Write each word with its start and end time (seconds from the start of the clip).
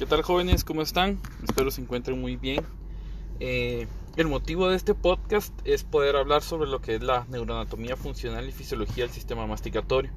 ¿Qué 0.00 0.06
tal 0.06 0.22
jóvenes? 0.22 0.64
¿Cómo 0.64 0.80
están? 0.80 1.20
Espero 1.46 1.70
se 1.70 1.82
encuentren 1.82 2.18
muy 2.18 2.36
bien. 2.36 2.64
Eh, 3.38 3.86
el 4.16 4.28
motivo 4.28 4.70
de 4.70 4.76
este 4.76 4.94
podcast 4.94 5.52
es 5.66 5.84
poder 5.84 6.16
hablar 6.16 6.40
sobre 6.40 6.70
lo 6.70 6.80
que 6.80 6.94
es 6.94 7.02
la 7.02 7.26
neuroanatomía 7.28 7.98
funcional 7.98 8.48
y 8.48 8.52
fisiología 8.52 9.04
del 9.04 9.12
sistema 9.12 9.46
masticatorio. 9.46 10.10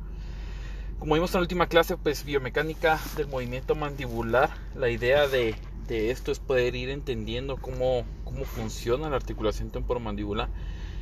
Como 0.99 1.15
vimos 1.15 1.31
en 1.31 1.39
la 1.39 1.41
última 1.41 1.67
clase, 1.67 1.97
pues 1.97 2.23
biomecánica 2.23 2.97
del 3.17 3.27
movimiento 3.27 3.75
mandibular, 3.75 4.51
la 4.73 4.89
idea 4.89 5.27
de, 5.27 5.53
esto 5.89 6.31
es 6.31 6.39
poder 6.39 6.75
ir 6.75 6.89
entendiendo 6.89 7.57
cómo, 7.57 8.05
cómo 8.23 8.45
funciona 8.45 9.09
la 9.09 9.17
articulación 9.17 9.69
temporomandibular 9.69 10.47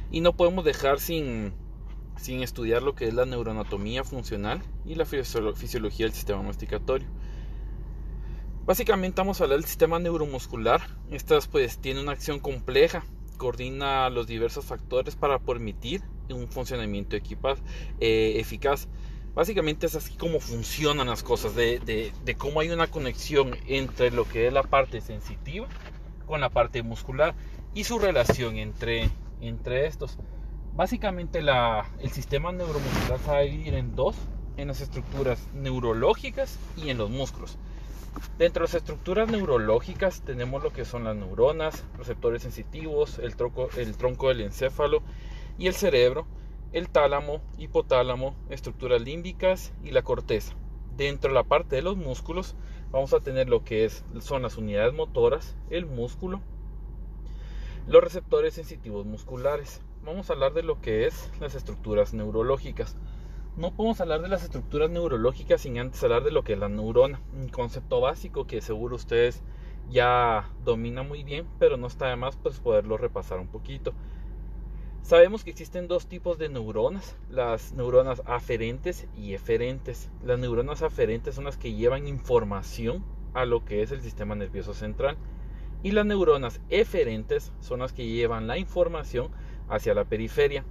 y 0.09 0.21
no 0.21 0.33
podemos 0.33 0.65
dejar 0.65 0.99
sin, 0.99 1.53
sin 2.17 2.41
estudiar 2.41 2.81
lo 2.81 2.95
que 2.95 3.07
es 3.07 3.13
la 3.13 3.27
neuroanatomía 3.27 4.03
funcional 4.03 4.59
y 4.87 4.95
la 4.95 5.05
fisiología 5.05 6.07
del 6.07 6.15
sistema 6.15 6.41
masticatorio. 6.41 7.07
Básicamente 8.71 9.19
vamos 9.19 9.41
a 9.41 9.43
hablar 9.43 9.59
del 9.59 9.67
sistema 9.67 9.99
neuromuscular. 9.99 10.79
Esta 11.11 11.37
pues 11.51 11.79
tiene 11.79 11.99
una 11.99 12.13
acción 12.13 12.39
compleja, 12.39 13.03
coordina 13.35 14.09
los 14.09 14.27
diversos 14.27 14.63
factores 14.63 15.17
para 15.17 15.39
permitir 15.39 16.01
un 16.29 16.47
funcionamiento 16.47 17.17
eh, 17.17 18.33
eficaz. 18.39 18.87
Básicamente 19.33 19.87
es 19.87 19.95
así 19.97 20.15
como 20.15 20.39
funcionan 20.39 21.07
las 21.07 21.21
cosas, 21.21 21.53
de, 21.53 22.13
de, 22.23 22.35
cómo 22.35 22.61
hay 22.61 22.69
una 22.69 22.87
conexión 22.87 23.57
entre 23.67 24.09
lo 24.09 24.23
que 24.23 24.47
es 24.47 24.53
la 24.53 24.63
parte 24.63 25.01
sensitiva 25.01 25.67
con 26.25 26.39
la 26.39 26.49
parte 26.49 26.81
muscular 26.81 27.35
y 27.73 27.83
su 27.83 27.99
relación 27.99 28.55
entre, 28.55 29.09
entre 29.41 29.85
estos. 29.85 30.17
Básicamente 30.75 31.41
la, 31.41 31.91
el 31.99 32.11
sistema 32.11 32.53
neuromuscular 32.53 33.19
se 33.19 33.31
va 33.31 33.37
a 33.39 33.41
dividir 33.41 33.73
en 33.73 33.97
dos, 33.97 34.15
en 34.55 34.69
las 34.69 34.79
estructuras 34.79 35.45
neurológicas 35.53 36.57
y 36.77 36.89
en 36.89 36.99
los 36.99 37.09
músculos. 37.09 37.57
Dentro 38.37 38.61
de 38.61 38.67
las 38.67 38.75
estructuras 38.75 39.29
neurológicas 39.29 40.21
tenemos 40.21 40.63
lo 40.63 40.73
que 40.73 40.85
son 40.85 41.03
las 41.03 41.15
neuronas, 41.15 41.85
receptores 41.97 42.41
sensitivos, 42.41 43.19
el 43.19 43.35
tronco, 43.35 43.69
el 43.77 43.95
tronco 43.97 44.29
del 44.29 44.41
encéfalo 44.41 45.03
y 45.57 45.67
el 45.67 45.73
cerebro, 45.73 46.25
el 46.73 46.89
tálamo, 46.89 47.41
hipotálamo, 47.57 48.35
estructuras 48.49 49.01
límbicas 49.01 49.73
y 49.83 49.91
la 49.91 50.01
corteza. 50.01 50.55
Dentro 50.97 51.29
de 51.29 51.35
la 51.35 51.43
parte 51.43 51.75
de 51.75 51.81
los 51.81 51.97
músculos 51.97 52.55
vamos 52.91 53.13
a 53.13 53.19
tener 53.19 53.47
lo 53.47 53.63
que 53.63 53.85
es, 53.85 54.03
son 54.19 54.41
las 54.41 54.57
unidades 54.57 54.93
motoras, 54.93 55.55
el 55.69 55.85
músculo, 55.85 56.41
los 57.87 58.03
receptores 58.03 58.53
sensitivos 58.53 59.05
musculares. 59.05 59.81
Vamos 60.03 60.29
a 60.29 60.33
hablar 60.33 60.53
de 60.53 60.63
lo 60.63 60.81
que 60.81 61.05
es 61.05 61.29
las 61.39 61.55
estructuras 61.55 62.13
neurológicas. 62.13 62.97
No 63.57 63.71
podemos 63.71 63.99
hablar 63.99 64.21
de 64.21 64.29
las 64.29 64.43
estructuras 64.43 64.89
neurológicas 64.89 65.61
sin 65.61 65.77
antes 65.77 66.01
hablar 66.03 66.23
de 66.23 66.31
lo 66.31 66.43
que 66.43 66.53
es 66.53 66.59
la 66.59 66.69
neurona, 66.69 67.19
un 67.33 67.49
concepto 67.49 67.99
básico 67.99 68.47
que 68.47 68.61
seguro 68.61 68.95
ustedes 68.95 69.43
ya 69.89 70.49
dominan 70.63 71.09
muy 71.09 71.23
bien, 71.25 71.45
pero 71.59 71.75
no 71.75 71.87
está 71.87 72.07
de 72.07 72.15
más 72.15 72.37
pues 72.37 72.61
poderlo 72.61 72.95
repasar 72.95 73.39
un 73.39 73.49
poquito. 73.49 73.93
Sabemos 75.01 75.43
que 75.43 75.49
existen 75.49 75.89
dos 75.89 76.07
tipos 76.07 76.37
de 76.37 76.47
neuronas, 76.47 77.17
las 77.29 77.73
neuronas 77.73 78.21
aferentes 78.25 79.07
y 79.17 79.33
eferentes. 79.33 80.09
Las 80.23 80.39
neuronas 80.39 80.81
aferentes 80.81 81.35
son 81.35 81.43
las 81.43 81.57
que 81.57 81.73
llevan 81.73 82.07
información 82.07 83.03
a 83.33 83.43
lo 83.43 83.65
que 83.65 83.81
es 83.81 83.91
el 83.91 84.01
sistema 84.01 84.33
nervioso 84.33 84.73
central 84.73 85.17
y 85.83 85.91
las 85.91 86.05
neuronas 86.05 86.61
eferentes 86.69 87.51
son 87.59 87.79
las 87.79 87.91
que 87.91 88.07
llevan 88.07 88.47
la 88.47 88.57
información 88.57 89.29
hacia 89.67 89.93
la 89.93 90.05
periferia. 90.05 90.63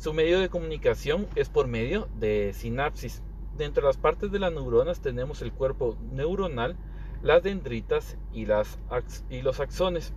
Su 0.00 0.14
medio 0.14 0.40
de 0.40 0.48
comunicación 0.48 1.26
es 1.34 1.50
por 1.50 1.66
medio 1.66 2.08
de 2.18 2.54
sinapsis. 2.54 3.22
Dentro 3.58 3.82
de 3.82 3.88
las 3.88 3.98
partes 3.98 4.32
de 4.32 4.38
las 4.38 4.50
neuronas 4.50 5.02
tenemos 5.02 5.42
el 5.42 5.52
cuerpo 5.52 5.94
neuronal, 6.10 6.74
las 7.22 7.42
dendritas 7.42 8.16
y, 8.32 8.46
los 8.46 9.60
axones. 9.60 10.14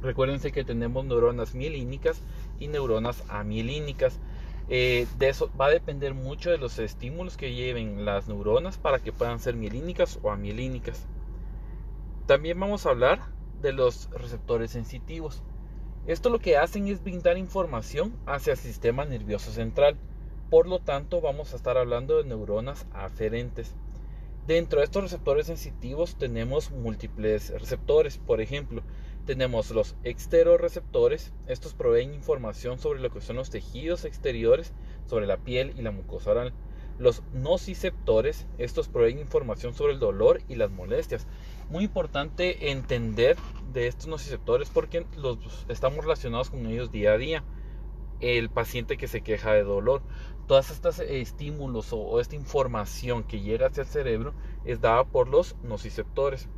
Recuérdense 0.00 0.52
que 0.52 0.62
tenemos 0.62 1.04
neuronas 1.04 1.56
mielínicas 1.56 2.22
y 2.60 2.68
neuronas 2.68 3.24
amielínicas. 3.28 4.20
Eh, 4.68 5.08
de 5.18 5.28
eso 5.28 5.50
va 5.60 5.66
a 5.66 5.70
depender 5.70 6.14
mucho 6.14 6.52
de 6.52 6.58
los 6.58 6.78
estímulos 6.78 7.36
que 7.36 7.52
lleven 7.52 8.04
las 8.04 8.28
neuronas 8.28 8.78
para 8.78 9.00
que 9.00 9.10
puedan 9.10 9.40
ser 9.40 9.56
mielínicas 9.56 10.20
o 10.22 10.30
amielínicas. 10.30 11.08
También 12.26 12.60
vamos 12.60 12.86
a 12.86 12.90
hablar 12.90 13.18
de 13.60 13.72
los 13.72 14.08
receptores 14.12 14.70
sensitivos. 14.70 15.42
Esto 16.10 16.28
lo 16.28 16.40
que 16.40 16.56
hacen 16.56 16.88
es 16.88 17.04
brindar 17.04 17.38
información 17.38 18.12
hacia 18.26 18.54
el 18.54 18.58
sistema 18.58 19.04
nervioso 19.04 19.52
central. 19.52 19.96
Por 20.50 20.66
lo 20.66 20.80
tanto, 20.80 21.20
vamos 21.20 21.52
a 21.52 21.56
estar 21.56 21.78
hablando 21.78 22.16
de 22.16 22.24
neuronas 22.24 22.84
aferentes. 22.92 23.76
Dentro 24.44 24.80
de 24.80 24.86
estos 24.86 25.04
receptores 25.04 25.46
sensitivos 25.46 26.16
tenemos 26.16 26.72
múltiples 26.72 27.50
receptores. 27.50 28.18
Por 28.18 28.40
ejemplo, 28.40 28.82
tenemos 29.24 29.70
los 29.70 29.94
exteroreceptores. 30.02 31.32
Estos 31.46 31.74
proveen 31.74 32.12
información 32.12 32.80
sobre 32.80 32.98
lo 32.98 33.10
que 33.12 33.20
son 33.20 33.36
los 33.36 33.50
tejidos 33.50 34.04
exteriores, 34.04 34.72
sobre 35.06 35.28
la 35.28 35.36
piel 35.36 35.74
y 35.78 35.82
la 35.82 35.92
mucosa 35.92 36.32
oral. 36.32 36.52
Los 36.98 37.22
nociceptores, 37.32 38.48
estos 38.58 38.88
proveen 38.88 39.20
información 39.20 39.74
sobre 39.74 39.92
el 39.92 40.00
dolor 40.00 40.42
y 40.48 40.56
las 40.56 40.72
molestias. 40.72 41.28
Muy 41.70 41.84
importante 41.84 42.72
entender 42.72 43.36
de 43.72 43.86
estos 43.86 44.08
nociceptores 44.08 44.68
porque 44.70 45.06
los 45.16 45.38
estamos 45.68 46.04
relacionados 46.04 46.50
con 46.50 46.66
ellos 46.66 46.90
día 46.90 47.12
a 47.12 47.16
día. 47.16 47.44
El 48.18 48.50
paciente 48.50 48.96
que 48.96 49.06
se 49.06 49.20
queja 49.20 49.52
de 49.52 49.62
dolor, 49.62 50.02
todas 50.48 50.72
estas 50.72 50.98
estímulos 50.98 51.92
o, 51.92 52.18
esta 52.18 52.34
información 52.34 53.22
que 53.22 53.40
llega 53.40 53.68
hacia 53.68 53.82
el 53.82 53.86
cerebro 53.86 54.34
es 54.64 54.80
dada 54.80 55.04
por 55.04 55.28
los 55.28 55.54
nociceptores 55.62 56.48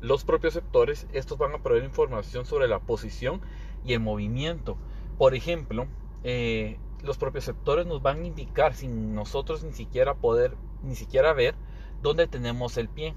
los 0.00 0.24
propioceptores, 0.24 1.06
estos 1.12 1.36
van 1.36 1.52
a 1.52 1.62
proveer 1.62 1.84
información 1.84 2.46
sobre 2.46 2.68
la 2.68 2.78
posición 2.78 3.42
y 3.84 3.92
el 3.92 4.00
movimiento. 4.00 4.78
Por 5.18 5.34
ejemplo, 5.34 5.88
eh, 6.24 6.78
los 7.02 7.18
propioceptores 7.18 7.84
nos 7.84 8.00
van 8.00 8.22
a 8.22 8.26
indicar 8.26 8.74
sin 8.74 9.14
nosotros 9.14 9.62
ni 9.62 9.72
siquiera 9.72 10.14
poder, 10.14 10.56
ni 10.82 10.94
siquiera 10.94 11.34
ver 11.34 11.54
dónde 12.00 12.26
tenemos 12.26 12.78
el 12.78 12.88
pie 12.88 13.14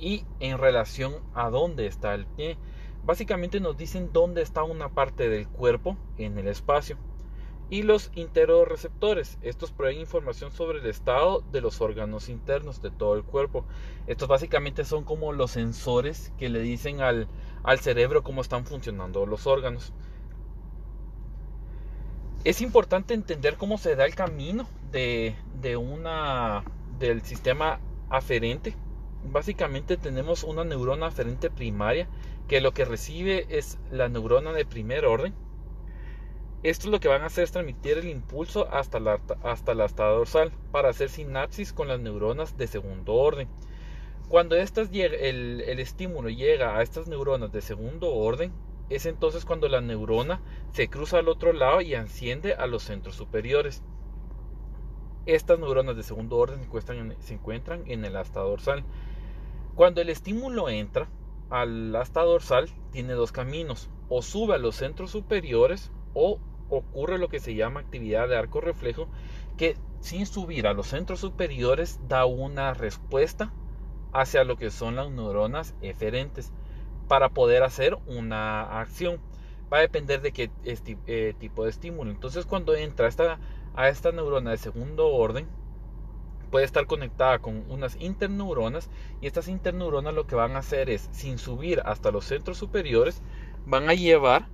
y 0.00 0.24
en 0.40 0.58
relación 0.58 1.14
a 1.34 1.50
dónde 1.50 1.86
está 1.86 2.14
el 2.14 2.26
pie. 2.26 2.56
Básicamente 3.04 3.60
nos 3.60 3.76
dicen 3.76 4.10
dónde 4.12 4.42
está 4.42 4.62
una 4.62 4.88
parte 4.88 5.28
del 5.28 5.46
cuerpo 5.48 5.96
en 6.18 6.38
el 6.38 6.48
espacio 6.48 6.96
y 7.70 7.82
los 7.82 8.10
interoreceptores. 8.14 9.38
Estos 9.42 9.70
proveen 9.70 10.00
información 10.00 10.50
sobre 10.50 10.80
el 10.80 10.86
estado 10.86 11.42
de 11.52 11.60
los 11.60 11.80
órganos 11.80 12.28
internos 12.28 12.82
de 12.82 12.90
todo 12.90 13.14
el 13.14 13.22
cuerpo. 13.22 13.64
Estos 14.08 14.28
básicamente 14.28 14.84
son 14.84 15.04
como 15.04 15.32
los 15.32 15.52
sensores 15.52 16.32
que 16.36 16.48
le 16.48 16.60
dicen 16.60 17.00
al, 17.00 17.28
al 17.62 17.78
cerebro 17.78 18.22
cómo 18.24 18.40
están 18.42 18.66
funcionando 18.66 19.24
los 19.24 19.46
órganos. 19.46 19.92
Es 22.42 22.60
importante 22.60 23.14
entender 23.14 23.56
cómo 23.56 23.78
se 23.78 23.94
da 23.94 24.04
el 24.04 24.14
camino 24.14 24.66
de, 24.90 25.36
de 25.60 25.76
una, 25.76 26.64
del 26.98 27.22
sistema 27.22 27.80
aferente. 28.08 28.74
Básicamente 29.24 29.96
tenemos 29.96 30.44
una 30.44 30.64
neurona 30.64 31.06
aferente 31.06 31.50
primaria 31.50 32.08
que 32.48 32.60
lo 32.60 32.72
que 32.72 32.84
recibe 32.84 33.46
es 33.50 33.78
la 33.90 34.08
neurona 34.08 34.52
de 34.52 34.64
primer 34.64 35.04
orden 35.04 35.34
esto 36.62 36.90
lo 36.90 37.00
que 37.00 37.08
van 37.08 37.22
a 37.22 37.26
hacer 37.26 37.44
es 37.44 37.52
transmitir 37.52 37.96
el 37.96 38.08
impulso 38.08 38.68
hasta 38.70 39.00
la, 39.00 39.18
hasta 39.42 39.74
la 39.74 39.88
dorsal 39.88 40.52
para 40.70 40.90
hacer 40.90 41.08
sinapsis 41.08 41.72
con 41.72 41.88
las 41.88 42.00
neuronas 42.00 42.58
de 42.58 42.66
segundo 42.66 43.14
orden. 43.14 43.48
Cuando 44.28 44.56
estas 44.56 44.90
el, 44.92 45.62
el 45.62 45.78
estímulo 45.78 46.28
llega 46.28 46.76
a 46.76 46.82
estas 46.82 47.08
neuronas 47.08 47.50
de 47.50 47.62
segundo 47.62 48.14
orden, 48.14 48.52
es 48.90 49.06
entonces 49.06 49.46
cuando 49.46 49.68
la 49.68 49.80
neurona 49.80 50.42
se 50.72 50.88
cruza 50.88 51.18
al 51.18 51.28
otro 51.28 51.54
lado 51.54 51.80
y 51.80 51.94
enciende 51.94 52.52
a 52.52 52.66
los 52.66 52.82
centros 52.82 53.16
superiores. 53.16 53.82
Estas 55.30 55.60
neuronas 55.60 55.94
de 55.94 56.02
segundo 56.02 56.38
orden 56.38 56.60
se 57.20 57.34
encuentran 57.34 57.84
en 57.86 58.04
el 58.04 58.16
asta 58.16 58.40
dorsal. 58.40 58.82
Cuando 59.76 60.00
el 60.00 60.08
estímulo 60.08 60.68
entra 60.68 61.08
al 61.50 61.94
asta 61.94 62.22
dorsal, 62.22 62.68
tiene 62.90 63.12
dos 63.12 63.30
caminos: 63.30 63.90
o 64.08 64.22
sube 64.22 64.56
a 64.56 64.58
los 64.58 64.74
centros 64.74 65.12
superiores 65.12 65.92
o 66.14 66.40
ocurre 66.68 67.16
lo 67.18 67.28
que 67.28 67.38
se 67.38 67.54
llama 67.54 67.78
actividad 67.78 68.26
de 68.26 68.36
arco 68.36 68.60
reflejo, 68.60 69.06
que 69.56 69.76
sin 70.00 70.26
subir 70.26 70.66
a 70.66 70.72
los 70.72 70.88
centros 70.88 71.20
superiores 71.20 72.00
da 72.08 72.24
una 72.26 72.74
respuesta 72.74 73.52
hacia 74.12 74.42
lo 74.42 74.56
que 74.56 74.72
son 74.72 74.96
las 74.96 75.12
neuronas 75.12 75.76
eferentes 75.80 76.52
para 77.06 77.28
poder 77.28 77.62
hacer 77.62 77.96
una 78.06 78.80
acción. 78.80 79.20
Va 79.72 79.78
a 79.78 79.82
depender 79.82 80.22
de 80.22 80.32
qué 80.32 80.50
eh, 80.64 81.34
tipo 81.38 81.62
de 81.62 81.70
estímulo. 81.70 82.10
Entonces 82.10 82.46
cuando 82.46 82.74
entra 82.74 83.06
esta, 83.06 83.38
a 83.74 83.88
esta 83.88 84.12
neurona 84.12 84.50
de 84.50 84.58
segundo 84.58 85.08
orden, 85.08 85.46
puede 86.50 86.64
estar 86.64 86.86
conectada 86.86 87.38
con 87.38 87.64
unas 87.70 87.96
interneuronas 88.00 88.90
y 89.20 89.26
estas 89.26 89.48
interneuronas 89.48 90.14
lo 90.14 90.26
que 90.26 90.34
van 90.34 90.56
a 90.56 90.58
hacer 90.58 90.90
es, 90.90 91.08
sin 91.12 91.38
subir 91.38 91.80
hasta 91.84 92.10
los 92.10 92.24
centros 92.24 92.58
superiores, 92.58 93.22
van 93.66 93.88
a 93.88 93.94
llevar 93.94 94.48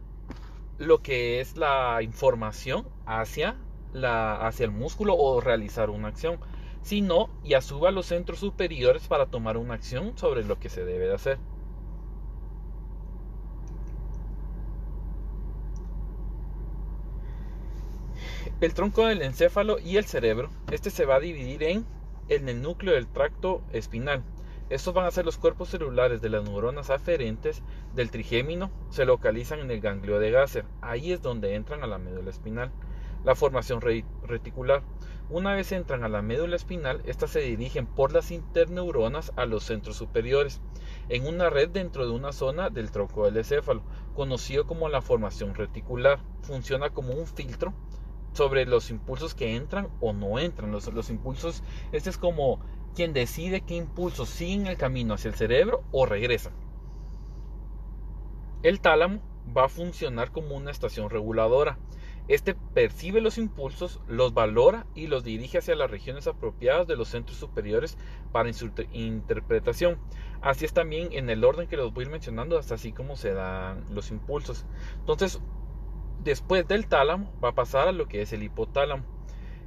lo 0.79 0.99
que 0.99 1.41
es 1.41 1.57
la 1.57 2.03
información 2.03 2.87
hacia, 3.07 3.57
la, 3.93 4.47
hacia 4.47 4.65
el 4.65 4.73
músculo 4.73 5.17
o 5.17 5.41
realizar 5.41 5.91
una 5.91 6.09
acción. 6.09 6.39
sino 6.83 7.31
ya 7.43 7.61
suba 7.63 7.89
a 7.89 7.93
los 7.93 8.07
centros 8.07 8.39
superiores 8.39 9.09
para 9.09 9.27
tomar 9.27 9.57
una 9.57 9.75
acción 9.75 10.17
sobre 10.17 10.45
lo 10.45 10.61
que 10.61 10.69
se 10.69 10.85
debe 10.85 11.09
de 11.09 11.15
hacer. 11.15 11.39
El 18.59 18.73
tronco 18.73 19.05
del 19.05 19.21
encéfalo 19.21 19.79
y 19.79 19.99
el 19.99 20.07
cerebro, 20.07 20.49
este 20.71 20.89
se 20.89 21.05
va 21.05 21.17
a 21.17 21.21
dividir 21.21 21.63
en, 21.63 21.85
el 22.31 22.63
núcleo 22.63 22.95
del 22.95 23.07
tracto 23.07 23.63
espinal. 23.71 24.23
Estos 24.71 24.95
van 24.95 25.05
a 25.05 25.11
ser 25.11 25.27
los 25.27 25.37
cuerpos 25.37 25.69
celulares 25.69 26.23
de 26.23 26.31
las 26.31 26.43
neuronas 26.43 26.89
aferentes 26.89 27.63
del 27.95 28.11
trigémino, 28.11 28.71
se 28.89 29.05
localizan 29.05 29.59
en 29.59 29.71
el 29.71 29.83
ganglio 29.83 30.19
de 30.19 30.31
Gasser. 30.31 30.65
Ahí 30.81 31.13
es 31.13 31.21
donde 31.21 31.55
entran 31.55 31.83
a 31.83 31.87
la 31.87 31.99
médula 31.99 32.31
espinal. 32.31 32.73
La 33.25 33.35
formación 33.35 33.83
reticular. 33.83 34.83
Una 35.29 35.53
vez 35.53 35.71
entran 35.73 36.03
a 36.03 36.09
la 36.09 36.23
médula 36.23 36.57
espinal, 36.57 37.03
estas 37.05 37.33
se 37.33 37.41
dirigen 37.41 37.87
por 37.87 38.11
las 38.11 38.31
interneuronas 38.31 39.35
a 39.37 39.45
los 39.45 39.65
centros 39.65 39.97
superiores, 39.97 40.63
en 41.11 41.27
una 41.27 41.51
red 41.51 41.69
dentro 41.69 42.07
de 42.07 42.13
una 42.13 42.33
zona 42.33 42.71
del 42.71 42.91
tronco 42.91 43.27
del 43.27 43.37
encéfalo, 43.37 43.83
conocido 44.15 44.67
como 44.67 44.89
la 44.89 45.03
formación 45.03 45.55
reticular. 45.55 46.21
Funciona 46.41 46.89
como 46.89 47.13
un 47.13 47.27
filtro 47.27 47.75
sobre 48.37 48.67
los 48.67 48.91
impulsos 48.91 49.35
que 49.35 49.57
entran 49.57 49.89
o 50.01 50.13
no 50.13 50.39
entran. 50.39 50.71
Los, 50.71 50.93
los 50.93 51.11
impulsos, 51.11 51.63
este 51.93 52.11
es 52.11 52.19
como 52.19 52.61
quien 52.95 53.13
decide 53.13 53.63
qué 53.63 53.75
impulsos 53.75 54.29
siguen 54.29 54.67
el 54.67 54.77
camino 54.77 55.15
hacia 55.15 55.29
el 55.29 55.35
cerebro 55.35 55.83
o 55.93 56.07
regresan. 56.07 56.53
El 58.63 58.81
tálamo 58.81 59.21
va 59.57 59.67
a 59.67 59.69
funcionar 59.69 60.33
como 60.33 60.57
una 60.57 60.71
estación 60.71 61.11
reguladora. 61.11 61.79
Este 62.29 62.55
percibe 62.75 63.21
los 63.21 63.39
impulsos, 63.39 64.01
los 64.09 64.35
valora 64.35 64.87
y 64.97 65.07
los 65.07 65.23
dirige 65.23 65.59
hacia 65.59 65.77
las 65.77 65.91
regiones 65.91 66.27
apropiadas 66.27 66.89
de 66.89 66.97
los 66.97 67.09
centros 67.09 67.39
superiores 67.39 67.97
para 68.33 68.53
su 68.53 68.73
interpretación. 68.93 69.99
Así 70.41 70.65
es 70.65 70.73
también 70.73 71.13
en 71.13 71.31
el 71.31 71.45
orden 71.45 71.69
que 71.69 71.77
los 71.77 71.95
voy 71.95 72.03
a 72.03 72.07
ir 72.07 72.13
mencionando, 72.13 72.59
hasta 72.59 72.75
así 72.75 72.91
como 72.93 73.15
se 73.15 73.33
dan 73.33 73.85
los 73.95 74.11
impulsos. 74.11 74.65
Entonces, 74.99 75.41
Después 76.27 76.67
del 76.67 76.89
tálamo 76.89 77.33
va 77.43 77.51
a 77.51 77.55
pasar 77.55 77.87
a 77.87 77.93
lo 77.93 78.09
que 78.09 78.21
es 78.21 78.33
el 78.33 78.43
hipotálamo. 78.43 79.05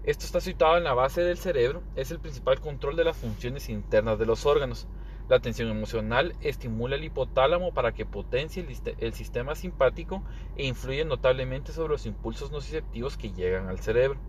Esto 0.03 0.25
está 0.25 0.41
situado 0.41 0.77
en 0.77 0.83
la 0.83 0.93
base 0.93 1.21
del 1.21 1.37
cerebro, 1.37 1.83
es 1.95 2.11
el 2.11 2.19
principal 2.19 2.59
control 2.59 2.97
de 2.97 3.05
las 3.05 3.15
funciones 3.15 3.69
internas 3.69 4.19
de 4.19 4.25
los 4.25 4.45
órganos. 4.45 4.85
La 5.29 5.39
tensión 5.39 5.69
emocional 5.69 6.35
estimula 6.41 6.97
el 6.97 7.05
hipotálamo 7.05 7.73
para 7.73 7.93
que 7.93 8.05
potencie 8.05 8.67
el, 8.97 9.13
sistema 9.13 9.55
simpático 9.55 10.21
e 10.57 10.65
influye 10.65 11.05
notablemente 11.05 11.71
sobre 11.71 11.93
los 11.93 12.05
impulsos 12.05 12.51
nociceptivos 12.51 13.15
que 13.15 13.31
llegan 13.31 13.69
al 13.69 13.79
cerebro. 13.79 14.19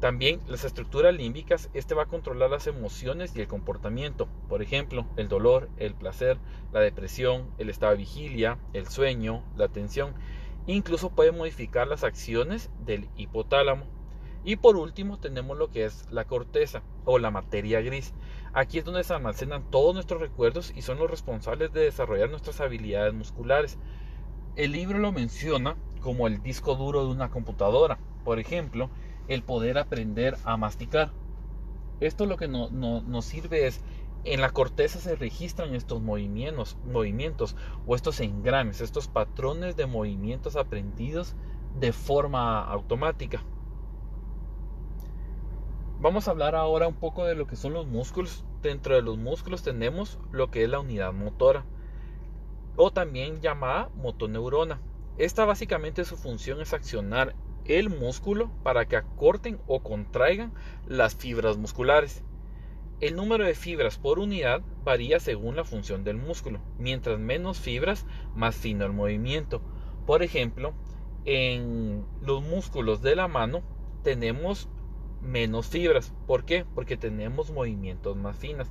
También 0.00 0.40
las 0.46 0.64
estructuras 0.64 1.14
límbicas, 1.14 1.68
este 1.74 1.94
va 1.94 2.04
a 2.04 2.08
controlar 2.08 2.48
las 2.48 2.66
emociones 2.66 3.36
y 3.36 3.42
el 3.42 3.46
comportamiento, 3.46 4.26
por 4.48 4.62
ejemplo, 4.62 5.04
el 5.16 5.28
dolor, 5.28 5.68
el 5.76 5.92
placer, 5.92 6.38
la 6.72 6.80
depresión, 6.80 7.50
el 7.58 7.68
estado 7.68 7.92
de 7.92 7.98
vigilia, 7.98 8.56
el 8.72 8.86
sueño, 8.86 9.42
la 9.54 9.68
tensión 9.68 10.14
Incluso 10.66 11.10
puede 11.10 11.32
modificar 11.32 11.86
las 11.86 12.04
acciones 12.04 12.70
del 12.84 13.08
hipotálamo. 13.16 13.86
Y 14.44 14.56
por 14.56 14.76
último 14.76 15.18
tenemos 15.18 15.58
lo 15.58 15.70
que 15.70 15.84
es 15.84 16.06
la 16.10 16.24
corteza 16.24 16.82
o 17.04 17.18
la 17.18 17.30
materia 17.30 17.80
gris. 17.80 18.14
Aquí 18.52 18.78
es 18.78 18.84
donde 18.84 19.02
se 19.04 19.12
almacenan 19.12 19.70
todos 19.70 19.94
nuestros 19.94 20.20
recuerdos 20.20 20.72
y 20.74 20.82
son 20.82 20.98
los 20.98 21.10
responsables 21.10 21.72
de 21.72 21.80
desarrollar 21.80 22.30
nuestras 22.30 22.60
habilidades 22.60 23.12
musculares. 23.12 23.78
El 24.54 24.72
libro 24.72 24.98
lo 24.98 25.12
menciona 25.12 25.76
como 26.00 26.26
el 26.28 26.42
disco 26.42 26.76
duro 26.76 27.04
de 27.04 27.10
una 27.10 27.30
computadora. 27.30 27.98
Por 28.24 28.38
ejemplo, 28.38 28.88
el 29.28 29.42
poder 29.42 29.78
aprender 29.78 30.36
a 30.44 30.56
masticar. 30.56 31.10
Esto 32.00 32.26
lo 32.26 32.36
que 32.36 32.48
nos 32.48 33.24
sirve 33.24 33.66
es 33.66 33.80
en 34.26 34.40
la 34.40 34.50
corteza 34.50 34.98
se 34.98 35.14
registran 35.14 35.74
estos 35.74 36.02
movimientos, 36.02 36.76
movimientos 36.84 37.56
o 37.86 37.94
estos 37.94 38.20
engrames, 38.20 38.80
estos 38.80 39.06
patrones 39.08 39.76
de 39.76 39.86
movimientos 39.86 40.56
aprendidos 40.56 41.34
de 41.78 41.92
forma 41.92 42.64
automática. 42.64 43.44
Vamos 46.00 46.26
a 46.26 46.32
hablar 46.32 46.54
ahora 46.54 46.88
un 46.88 46.94
poco 46.94 47.24
de 47.24 47.34
lo 47.34 47.46
que 47.46 47.56
son 47.56 47.72
los 47.72 47.86
músculos. 47.86 48.44
Dentro 48.62 48.94
de 48.94 49.02
los 49.02 49.16
músculos 49.16 49.62
tenemos 49.62 50.18
lo 50.32 50.50
que 50.50 50.64
es 50.64 50.68
la 50.68 50.80
unidad 50.80 51.12
motora 51.12 51.64
o 52.76 52.90
también 52.90 53.40
llamada 53.40 53.90
motoneurona. 53.94 54.80
Esta 55.18 55.44
básicamente 55.44 56.04
su 56.04 56.16
función 56.16 56.60
es 56.60 56.74
accionar 56.74 57.34
el 57.64 57.88
músculo 57.88 58.50
para 58.62 58.86
que 58.86 58.96
acorten 58.96 59.58
o 59.66 59.82
contraigan 59.82 60.52
las 60.86 61.14
fibras 61.14 61.56
musculares. 61.56 62.22
El 62.98 63.14
número 63.14 63.44
de 63.44 63.54
fibras 63.54 63.98
por 63.98 64.18
unidad 64.18 64.62
varía 64.82 65.20
según 65.20 65.54
la 65.54 65.64
función 65.64 66.02
del 66.02 66.16
músculo. 66.16 66.60
Mientras 66.78 67.18
menos 67.18 67.60
fibras, 67.60 68.06
más 68.34 68.56
fino 68.56 68.86
el 68.86 68.94
movimiento. 68.94 69.60
Por 70.06 70.22
ejemplo, 70.22 70.72
en 71.26 72.06
los 72.22 72.42
músculos 72.42 73.02
de 73.02 73.14
la 73.14 73.28
mano 73.28 73.62
tenemos 74.02 74.70
menos 75.20 75.66
fibras. 75.66 76.14
¿Por 76.26 76.46
qué? 76.46 76.64
Porque 76.74 76.96
tenemos 76.96 77.50
movimientos 77.50 78.16
más 78.16 78.36
finos. 78.36 78.68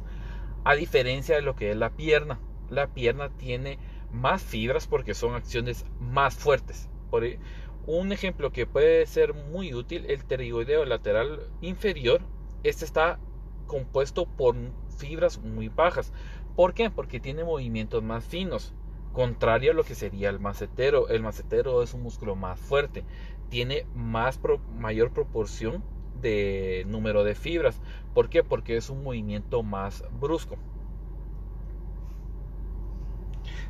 A 0.63 0.73
diferencia 0.73 1.35
de 1.35 1.43
lo 1.43 1.55
que 1.55 1.69
es 1.69 1.77
la 1.77 1.91
pierna. 1.91 2.39
La 2.71 2.87
pierna 2.87 3.29
tiene 3.29 3.77
más 4.11 4.41
fibras 4.41 4.87
porque 4.87 5.13
son 5.13 5.35
acciones 5.35 5.85
más 5.99 6.33
fuertes. 6.33 6.89
Por 7.11 7.25
e, 7.25 7.39
un 7.85 8.11
ejemplo 8.11 8.51
que 8.51 8.65
puede 8.65 9.05
ser 9.05 9.35
muy 9.35 9.75
útil, 9.75 10.05
el 10.07 10.23
pterigoideo 10.23 10.83
lateral 10.85 11.47
inferior. 11.61 12.21
Este 12.63 12.85
está 12.85 13.19
compuesto 13.65 14.25
por 14.25 14.55
fibras 14.97 15.39
muy 15.39 15.69
bajas. 15.69 16.11
¿Por 16.55 16.73
qué? 16.73 16.89
Porque 16.89 17.19
tiene 17.19 17.43
movimientos 17.43 18.01
más 18.01 18.23
finos, 18.23 18.73
contrario 19.13 19.71
a 19.71 19.73
lo 19.73 19.83
que 19.83 19.95
sería 19.95 20.29
el 20.29 20.39
macetero. 20.39 21.09
El 21.09 21.21
macetero 21.21 21.83
es 21.83 21.93
un 21.93 22.03
músculo 22.03 22.35
más 22.35 22.59
fuerte, 22.59 23.03
tiene 23.49 23.85
más 23.93 24.39
mayor 24.77 25.11
proporción 25.11 25.83
de 26.21 26.85
número 26.87 27.23
de 27.23 27.35
fibras. 27.35 27.81
¿Por 28.13 28.29
qué? 28.29 28.43
Porque 28.43 28.77
es 28.77 28.89
un 28.89 29.03
movimiento 29.03 29.63
más 29.63 30.03
brusco. 30.19 30.55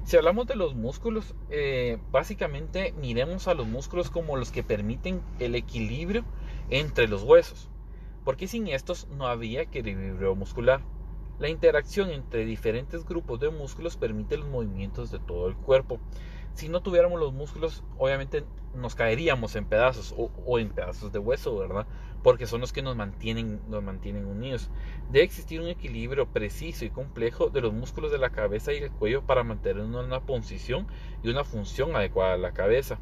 Si 0.04 0.16
hablamos 0.16 0.46
de 0.46 0.56
los 0.56 0.76
músculos, 0.76 1.34
eh, 1.50 1.98
básicamente 2.12 2.94
miremos 3.02 3.48
a 3.48 3.56
los 3.56 3.66
músculos 3.66 4.12
como 4.12 4.38
los 4.38 4.52
que 4.52 4.62
permiten 4.62 5.22
el 5.40 5.56
equilibrio 5.56 6.24
entre 6.70 7.08
los 7.08 7.24
huesos 7.24 7.70
porque 8.26 8.48
sin 8.48 8.68
estos 8.68 9.08
no 9.08 9.28
había 9.28 9.62
equilibrio 9.62 10.36
muscular. 10.36 10.82
La 11.38 11.48
interacción 11.48 12.10
entre 12.10 12.44
diferentes 12.44 13.06
grupos 13.06 13.40
de 13.40 13.50
músculos 13.50 13.98
permite 13.98 14.38
los 14.38 14.50
movimientos 14.50 15.12
de 15.12 15.20
todo 15.20 15.48
el 15.48 15.56
cuerpo. 15.56 16.00
Si 16.54 16.68
no 16.68 16.82
tuviéramos 16.82 17.20
los 17.20 17.34
músculos, 17.34 17.84
obviamente 17.98 18.44
nos 18.74 18.96
caeríamos 18.96 19.56
en 19.56 19.66
pedazos 19.66 20.16
o, 20.18 20.60
en 20.60 20.70
pedazos 20.70 21.12
de 21.12 21.20
hueso, 21.20 21.58
¿verdad? 21.58 21.86
Porque 22.24 22.48
son 22.48 22.62
los 22.62 22.74
que 22.74 22.82
nos 22.82 22.96
mantienen, 22.96 23.62
nos 23.68 23.84
mantienen 23.84 24.26
unidos. 24.26 24.72
Debe 25.12 25.26
existir 25.26 25.62
un 25.62 25.68
equilibrio 25.68 26.28
preciso 26.28 26.84
y 26.84 26.90
complejo 26.90 27.50
de 27.50 27.62
los 27.62 27.74
músculos 27.74 28.12
de 28.12 28.18
la 28.18 28.32
cabeza 28.32 28.74
y 28.74 28.78
el 28.78 28.92
cuello 28.92 29.26
para 29.26 29.44
mantener 29.44 29.84
una 29.84 30.22
posición 30.22 30.88
y 31.22 31.30
una 31.30 31.44
función 31.44 31.96
adecuada 31.96 32.32
de 32.32 32.40
la 32.40 32.54
cabeza. 32.54 32.98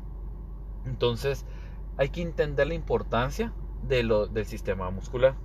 Entonces, 0.86 1.46
hay 1.98 2.10
que 2.10 2.22
entender 2.22 2.68
la 2.68 2.74
importancia 2.74 3.53
del 3.88 4.46
sistema 4.46 4.90
muscular. 4.90 5.36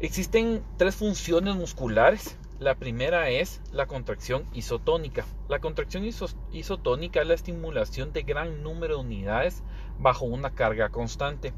Existen 0.00 0.62
tres 0.78 0.96
funciones 0.96 1.56
musculares. 1.56 2.38
La 2.58 2.74
primera 2.74 3.30
es 3.30 3.60
la 3.72 3.86
contracción 3.86 4.44
isotónica. 4.52 5.24
La 5.48 5.60
contracción 5.60 6.04
isotónica 6.52 7.20
es 7.20 7.26
la 7.26 7.34
estimulación 7.34 8.12
de 8.12 8.22
gran 8.22 8.62
número 8.62 8.96
de 8.96 9.00
unidades 9.02 9.62
bajo 9.98 10.24
una 10.24 10.54
carga 10.54 10.88
constante. 10.88 11.52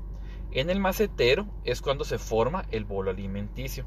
En 0.51 0.71
el 0.71 0.81
macetero 0.81 1.47
es 1.65 1.81
cuando 1.81 2.05
se 2.05 2.19
forma 2.19 2.67
el 2.71 2.85
bolo 2.85 3.11
alimenticio. 3.11 3.87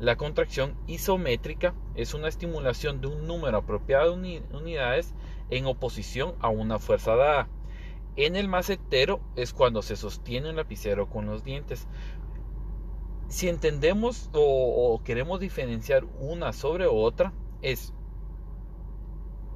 La 0.00 0.16
contracción 0.16 0.76
isométrica 0.86 1.74
es 1.96 2.14
una 2.14 2.28
estimulación 2.28 3.00
de 3.00 3.08
un 3.08 3.26
número 3.26 3.58
apropiado 3.58 4.16
de 4.16 4.42
unidades 4.52 5.12
en 5.50 5.66
oposición 5.66 6.34
a 6.40 6.50
una 6.50 6.78
fuerza 6.78 7.16
dada. 7.16 7.48
En 8.18 8.34
el 8.34 8.48
macetero 8.48 9.20
es 9.36 9.52
cuando 9.52 9.80
se 9.80 9.94
sostiene 9.94 10.50
un 10.50 10.56
lapicero 10.56 11.08
con 11.08 11.26
los 11.26 11.44
dientes. 11.44 11.86
Si 13.28 13.48
entendemos 13.48 14.28
o, 14.32 15.00
queremos 15.04 15.38
diferenciar 15.38 16.04
una 16.18 16.52
sobre 16.52 16.88
otra, 16.88 17.32
es 17.62 17.94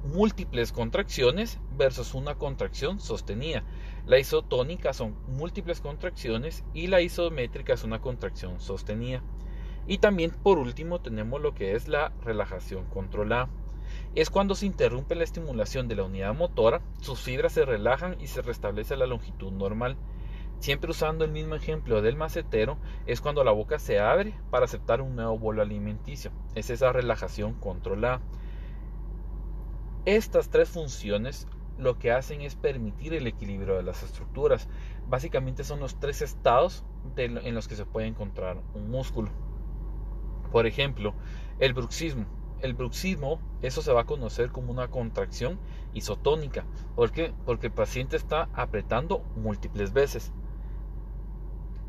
múltiples 0.05 0.71
contracciones 0.71 1.59
versus 1.75 2.13
una 2.13 2.35
contracción 2.35 3.01
sostenida. 3.01 3.65
La 4.05 4.17
isotónica 4.17 4.93
son 4.93 5.17
múltiples 5.27 5.81
contracciones 5.81 6.63
y 6.73 6.87
la 6.87 7.01
isométrica 7.01 7.73
es 7.73 7.83
una 7.83 7.99
contracción 7.99 8.61
sostenida. 8.61 9.21
Y 9.87 9.97
también 9.97 10.31
por 10.31 10.57
último 10.57 11.01
tenemos 11.01 11.41
lo 11.41 11.53
que 11.53 11.75
es 11.75 11.89
la 11.89 12.13
relajación 12.21 12.85
controlada 12.85 13.49
es 14.15 14.29
cuando 14.29 14.53
se 14.53 14.67
interrumpe 14.67 15.15
la 15.15 15.23
estimulación 15.23 15.87
de 15.87 15.95
la 15.95 16.03
unidad 16.03 16.35
motora, 16.35 16.81
sus 17.01 17.19
fibras 17.19 17.53
se 17.53 17.65
relajan 17.65 18.15
y 18.21 18.27
se 18.27 18.41
restablece 18.41 18.95
la 18.95 19.07
longitud 19.07 19.51
normal. 19.51 19.97
Siempre 20.59 20.91
usando 20.91 21.25
el 21.25 21.31
mismo 21.31 21.55
ejemplo 21.55 22.01
del 22.01 22.15
macetero, 22.15 22.77
es 23.05 23.21
cuando 23.21 23.43
la 23.43 23.51
boca 23.51 23.79
se 23.79 23.99
abre 23.99 24.35
para 24.49 24.65
aceptar 24.65 25.01
un 25.01 25.15
nuevo 25.15 25.37
bolo 25.37 25.61
alimenticio. 25.61 26.31
Es 26.55 26.69
esa 26.69 26.93
relajación 26.93 27.55
controlada. 27.55 28.21
Estas 30.05 30.49
tres 30.49 30.69
funciones 30.69 31.47
lo 31.77 31.97
que 31.97 32.11
hacen 32.11 32.41
es 32.41 32.55
permitir 32.55 33.13
el 33.13 33.25
equilibrio 33.25 33.75
de 33.75 33.83
las 33.83 34.03
estructuras. 34.03 34.69
Básicamente 35.07 35.63
son 35.63 35.79
los 35.79 35.99
tres 35.99 36.21
estados 36.21 36.85
en 37.17 37.55
los 37.55 37.67
que 37.67 37.75
se 37.75 37.85
puede 37.85 38.07
encontrar 38.07 38.61
un 38.75 38.91
músculo. 38.91 39.29
Por 40.51 40.67
ejemplo, 40.67 41.15
el 41.59 41.73
bruxismo. 41.73 42.42
El 42.63 42.73
bruxismo, 42.73 43.39
eso 43.61 43.83
se 43.83 43.93
va 43.93 44.01
a 44.01 44.05
conocer 44.05 44.49
como 44.49 44.71
una 44.71 44.87
contracción 44.87 45.59
isotónica. 45.93 46.65
¿Por 46.95 47.11
qué? 47.11 47.31
Porque 47.45 47.67
el 47.67 47.73
paciente 47.73 48.15
está 48.15 48.49
apretando 48.55 49.21
múltiples 49.35 49.93
veces 49.93 50.31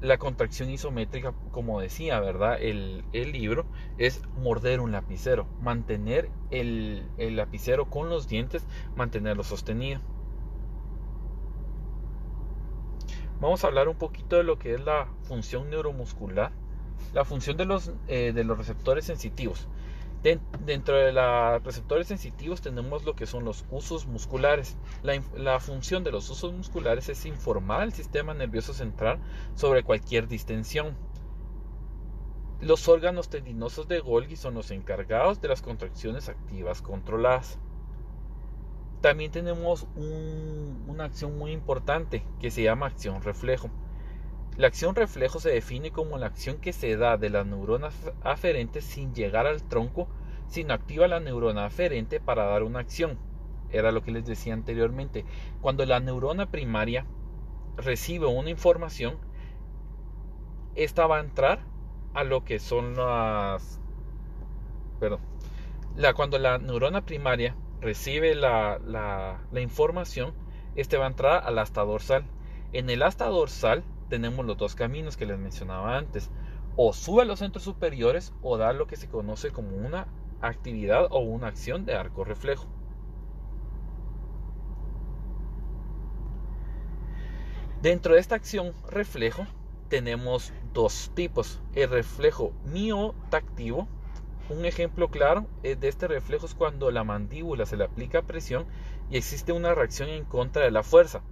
la 0.04 0.18
contracción 0.18 0.68
isométrica, 0.70 1.32
como 1.50 1.80
decía, 1.80 2.20
¿verdad? 2.20 2.58
El, 2.60 3.04
libro 3.12 3.64
es 3.96 4.22
morder 4.36 4.80
un 4.80 4.92
lapicero, 4.92 5.46
mantener 5.62 6.28
el, 6.50 7.08
el, 7.16 7.36
lapicero 7.36 7.88
con 7.88 8.10
los 8.10 8.28
dientes, 8.28 8.66
mantenerlo 8.96 9.42
sostenido. 9.44 10.00
Vamos 13.40 13.64
a 13.64 13.68
hablar 13.68 13.88
un 13.88 13.96
poquito 13.96 14.36
de 14.36 14.44
lo 14.44 14.58
que 14.58 14.74
es 14.74 14.84
la 14.84 15.08
función 15.22 15.70
neuromuscular, 15.70 16.52
la 17.14 17.24
función 17.24 17.56
de 17.56 17.64
los, 17.64 17.90
eh, 18.06 18.32
de 18.34 18.44
los 18.44 18.58
receptores 18.58 19.06
sensitivos 19.06 19.68
dentro 20.24 20.96
de 20.96 21.12
los 21.12 21.62
receptores 21.62 22.06
sensitivos 22.06 22.62
tenemos 22.62 23.04
lo 23.04 23.14
que 23.14 23.26
son 23.26 23.44
los 23.44 23.66
usos 23.70 24.06
musculares. 24.06 24.76
La, 25.02 25.60
función 25.60 26.02
de 26.02 26.12
los 26.12 26.30
usos 26.30 26.52
musculares 26.54 27.10
es 27.10 27.26
informar 27.26 27.82
al 27.82 27.92
sistema 27.92 28.32
nervioso 28.32 28.72
central 28.72 29.18
sobre 29.54 29.82
cualquier 29.82 30.26
distensión. 30.26 30.96
Los 32.60 32.88
órganos 32.88 33.28
tendinosos 33.28 33.86
de 33.86 34.00
Golgi 34.00 34.36
son 34.36 34.54
los 34.54 34.70
encargados 34.70 35.42
de 35.42 35.48
las 35.48 35.60
contracciones 35.60 36.30
activas 36.30 36.80
controladas. 36.80 37.58
También 39.02 39.30
tenemos 39.30 39.86
una 39.96 41.04
acción 41.04 41.36
muy 41.36 41.52
importante 41.52 42.24
que 42.40 42.50
se 42.50 42.62
llama 42.62 42.86
acción 42.86 43.20
reflejo. 43.20 43.68
La 44.56 44.68
acción 44.68 44.94
reflejo 44.94 45.40
se 45.40 45.50
define 45.50 45.90
como 45.90 46.16
la 46.16 46.26
acción 46.26 46.58
que 46.58 46.72
se 46.72 46.96
da 46.96 47.16
de 47.16 47.28
las 47.28 47.44
neuronas 47.44 47.94
aferentes 48.22 48.84
sin 48.84 49.12
llegar 49.12 49.46
al 49.46 49.62
tronco, 49.64 50.06
sino 50.46 50.74
activa 50.74 51.08
la 51.08 51.18
neurona 51.18 51.66
aferente 51.66 52.20
para 52.20 52.44
dar 52.44 52.62
una 52.62 52.78
acción. 52.78 53.18
Era 53.70 53.90
lo 53.90 54.02
que 54.02 54.12
les 54.12 54.24
decía 54.24 54.54
anteriormente. 54.54 55.24
Cuando 55.60 55.84
la 55.84 55.98
neurona 55.98 56.50
primaria 56.52 57.04
recibe 57.76 58.26
una 58.26 58.50
información, 58.50 59.16
esta 60.76 61.08
va 61.08 61.16
a 61.16 61.20
entrar 61.20 61.60
a 62.14 62.22
lo 62.22 62.44
que 62.44 62.60
son 62.60 62.94
las... 62.94 63.80
Perdón. 65.00 65.20
La, 65.96 66.14
cuando 66.14 66.38
la 66.38 66.58
neurona 66.58 67.04
primaria 67.04 67.56
recibe 67.80 68.34
la, 68.36 68.78
la, 68.84 69.60
información, 69.60 70.32
este 70.76 70.96
va 70.96 71.04
a 71.04 71.08
entrar 71.08 71.42
al 71.44 71.58
asta 71.58 71.82
dorsal. 71.82 72.24
En 72.72 72.90
el 72.90 73.02
asta 73.02 73.26
dorsal 73.26 73.82
tenemos 74.14 74.46
los 74.46 74.56
dos 74.56 74.76
caminos 74.76 75.16
que 75.16 75.26
les 75.26 75.40
mencionaba 75.40 75.98
antes. 75.98 76.30
O 76.76 76.92
sube 76.92 77.22
a 77.22 77.24
los 77.24 77.40
centros 77.40 77.64
superiores 77.64 78.32
o 78.42 78.56
da 78.56 78.72
lo 78.72 78.86
que 78.86 78.94
se 78.94 79.08
conoce 79.08 79.50
como 79.50 79.76
una 79.76 80.06
actividad 80.40 81.08
o 81.10 81.18
una 81.18 81.48
acción 81.48 81.84
de 81.84 81.96
arco 81.96 82.22
reflejo. 82.22 82.68
Dentro 87.82 88.14
de 88.14 88.20
esta 88.20 88.36
acción 88.36 88.72
reflejo 88.88 89.48
tenemos 89.88 90.52
dos 90.72 91.10
tipos. 91.16 91.60
El 91.74 91.90
reflejo 91.90 92.52
miotactivo. 92.66 93.88
Un 94.48 94.64
ejemplo 94.64 95.08
claro 95.08 95.48
de 95.62 95.88
este 95.88 96.06
reflejo 96.06 96.46
es 96.46 96.54
cuando 96.54 96.92
la 96.92 97.02
mandíbula 97.02 97.66
se 97.66 97.76
le 97.76 97.82
aplica 97.82 98.22
presión 98.22 98.66
y 99.10 99.16
existe 99.16 99.50
una 99.50 99.74
reacción 99.74 100.08
en 100.08 100.24
contra 100.24 100.62
de 100.62 100.70
la 100.70 100.84
fuerza. 100.84 101.22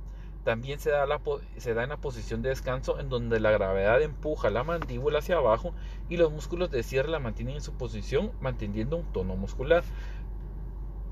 También 0.45 0.81
se 0.81 0.91
da, 0.91 1.05
en 1.05 1.89
la 1.89 1.97
posición 1.99 2.43
de 2.43 2.49
descanso 2.49 2.99
en 2.99 3.09
donde 3.09 3.39
la 3.39 3.53
gravedad 3.53 4.03
empuja 4.03 4.51
la 4.51 4.65
mandíbula 4.65 5.21
hacia 5.21 5.37
abajo 5.37 5.73
y 6.09 6.17
los 6.17 6.33
músculos 6.33 6.71
de 6.71 6.83
cierre 6.83 7.09
la 7.09 7.21
mantienen 7.21 7.57
en 7.57 7.61
su 7.61 7.75
posición 7.75 8.33
manteniendo 8.41 8.97
un 8.97 9.13
tono 9.13 9.37
muscular. 9.37 9.85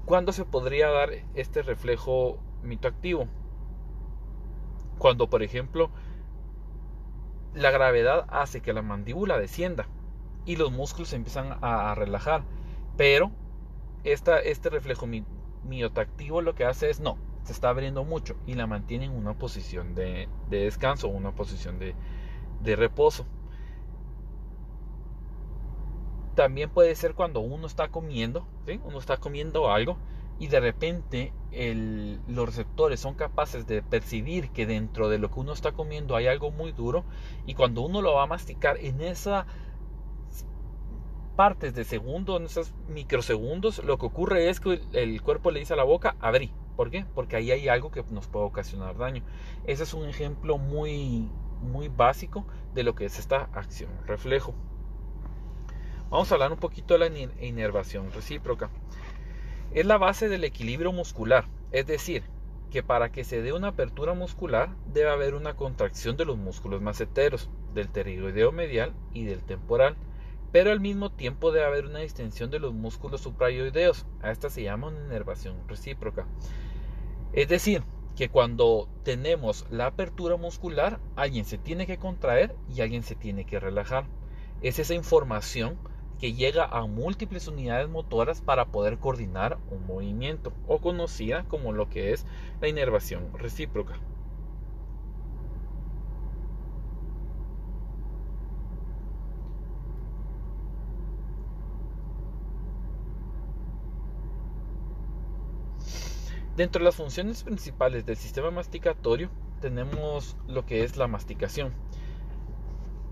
¿Cuándo 0.04 0.32
se 0.32 0.44
podría 0.44 0.88
dar 0.88 1.10
este 1.34 1.62
reflejo 1.62 2.38
mitoactivo? 2.64 3.28
Cuando, 4.98 5.30
por 5.30 5.44
ejemplo, 5.44 5.90
la 7.54 7.70
gravedad 7.70 8.26
hace 8.30 8.60
que 8.60 8.72
la 8.72 8.82
mandíbula 8.82 9.38
descienda 9.38 9.86
y 10.44 10.56
los 10.56 10.72
músculos 10.72 11.10
se 11.10 11.16
empiezan 11.16 11.56
a, 11.62 11.94
relajar. 11.94 12.42
Pero 12.96 13.30
este 14.02 14.70
reflejo 14.70 15.06
miotactivo 15.62 16.42
lo 16.42 16.56
que 16.56 16.64
hace 16.64 16.90
es 16.90 16.98
no, 16.98 17.16
se 17.44 17.52
está 17.52 17.70
abriendo 17.70 18.04
mucho 18.04 18.36
y 18.46 18.54
la 18.54 18.66
mantiene 18.66 19.06
en 19.06 19.12
una 19.12 19.34
posición 19.34 19.94
de, 19.94 20.28
descanso, 20.48 21.08
una 21.08 21.32
posición 21.34 21.78
de, 21.78 21.94
reposo. 22.76 23.26
También 26.34 26.70
puede 26.70 26.94
ser 26.94 27.14
cuando 27.14 27.40
uno 27.40 27.66
está 27.66 27.88
comiendo, 27.88 28.46
uno 28.84 28.98
está 28.98 29.16
comiendo 29.16 29.70
algo 29.70 29.98
y 30.38 30.46
de 30.46 30.60
repente 30.60 31.32
los 32.28 32.46
receptores 32.46 33.00
son 33.00 33.14
capaces 33.14 33.66
de 33.66 33.82
percibir 33.82 34.50
que 34.50 34.66
dentro 34.66 35.08
de 35.08 35.18
lo 35.18 35.30
que 35.30 35.40
uno 35.40 35.52
está 35.52 35.72
comiendo 35.72 36.16
hay 36.16 36.28
algo 36.28 36.50
muy 36.50 36.72
duro 36.72 37.04
y 37.46 37.54
cuando 37.54 37.82
uno 37.82 38.00
lo 38.00 38.14
va 38.14 38.22
a 38.22 38.26
masticar 38.26 38.78
en 38.78 39.00
esas 39.00 39.46
partes 41.36 41.74
de 41.74 41.84
segundo, 41.84 42.36
en 42.36 42.44
esos 42.44 42.74
microsegundos, 42.88 43.82
lo 43.84 43.98
que 43.98 44.06
ocurre 44.06 44.50
es 44.50 44.60
que 44.60 44.82
el 44.92 45.22
cuerpo 45.22 45.50
le 45.50 45.60
dice 45.60 45.72
a 45.72 45.76
la 45.76 45.84
boca, 45.84 46.16
abrí, 46.20 46.52
¿Por 46.76 46.90
qué? 46.90 47.04
Porque 47.14 47.36
ahí 47.36 47.50
hay 47.50 47.68
algo 47.68 47.90
que 47.90 48.04
nos 48.10 48.26
puede 48.26 48.46
ocasionar 48.46 48.96
daño. 48.96 49.22
Ese 49.64 49.82
es 49.82 49.94
un 49.94 50.08
ejemplo 50.08 50.58
muy, 50.58 51.28
muy 51.60 51.88
básico 51.88 52.46
de 52.74 52.82
lo 52.82 52.94
que 52.94 53.04
es 53.04 53.18
esta 53.18 53.48
acción 53.52 53.90
reflejo. 54.06 54.54
Vamos 56.10 56.30
a 56.30 56.34
hablar 56.34 56.52
un 56.52 56.58
poquito 56.58 56.98
de 56.98 57.10
la 57.10 57.44
inervación 57.44 58.10
recíproca. 58.12 58.70
Es 59.72 59.86
la 59.86 59.98
base 59.98 60.28
del 60.28 60.42
equilibrio 60.42 60.92
muscular, 60.92 61.44
es 61.70 61.86
decir, 61.86 62.24
que 62.70 62.82
para 62.82 63.12
que 63.12 63.24
se 63.24 63.42
dé 63.42 63.52
una 63.52 63.68
apertura 63.68 64.14
muscular 64.14 64.74
debe 64.86 65.10
haber 65.10 65.34
una 65.34 65.54
contracción 65.54 66.16
de 66.16 66.24
los 66.24 66.36
músculos 66.36 66.80
maceteros, 66.80 67.50
del 67.74 67.88
pterygoideo 67.88 68.50
medial 68.52 68.92
y 69.12 69.24
del 69.24 69.42
temporal 69.42 69.96
pero 70.52 70.72
al 70.72 70.80
mismo 70.80 71.10
tiempo 71.10 71.52
debe 71.52 71.66
haber 71.66 71.86
una 71.86 72.00
distensión 72.00 72.50
de 72.50 72.58
los 72.58 72.74
músculos 72.74 73.20
suprayoideos. 73.20 74.06
A 74.22 74.30
esta 74.30 74.50
se 74.50 74.62
llama 74.62 74.88
una 74.88 75.00
inervación 75.00 75.56
recíproca. 75.68 76.26
Es 77.32 77.48
decir, 77.48 77.82
que 78.16 78.28
cuando 78.28 78.88
tenemos 79.04 79.66
la 79.70 79.86
apertura 79.86 80.36
muscular, 80.36 81.00
alguien 81.16 81.44
se 81.44 81.58
tiene 81.58 81.86
que 81.86 81.98
contraer 81.98 82.54
y 82.74 82.80
alguien 82.80 83.02
se 83.02 83.14
tiene 83.14 83.44
que 83.44 83.60
relajar. 83.60 84.04
Es 84.62 84.78
esa 84.78 84.94
información 84.94 85.78
que 86.18 86.34
llega 86.34 86.66
a 86.66 86.86
múltiples 86.86 87.48
unidades 87.48 87.88
motoras 87.88 88.42
para 88.42 88.66
poder 88.66 88.98
coordinar 88.98 89.56
un 89.70 89.86
movimiento, 89.86 90.52
o 90.68 90.78
conocida 90.78 91.44
como 91.44 91.72
lo 91.72 91.88
que 91.88 92.12
es 92.12 92.26
la 92.60 92.68
inervación 92.68 93.32
recíproca. 93.38 93.94
Dentro 106.60 106.80
de 106.80 106.84
las 106.84 106.96
funciones 106.96 107.42
principales 107.42 108.04
del 108.04 108.18
sistema 108.18 108.50
masticatorio 108.50 109.30
tenemos 109.62 110.36
lo 110.46 110.66
que 110.66 110.84
es 110.84 110.98
la 110.98 111.06
masticación. 111.08 111.72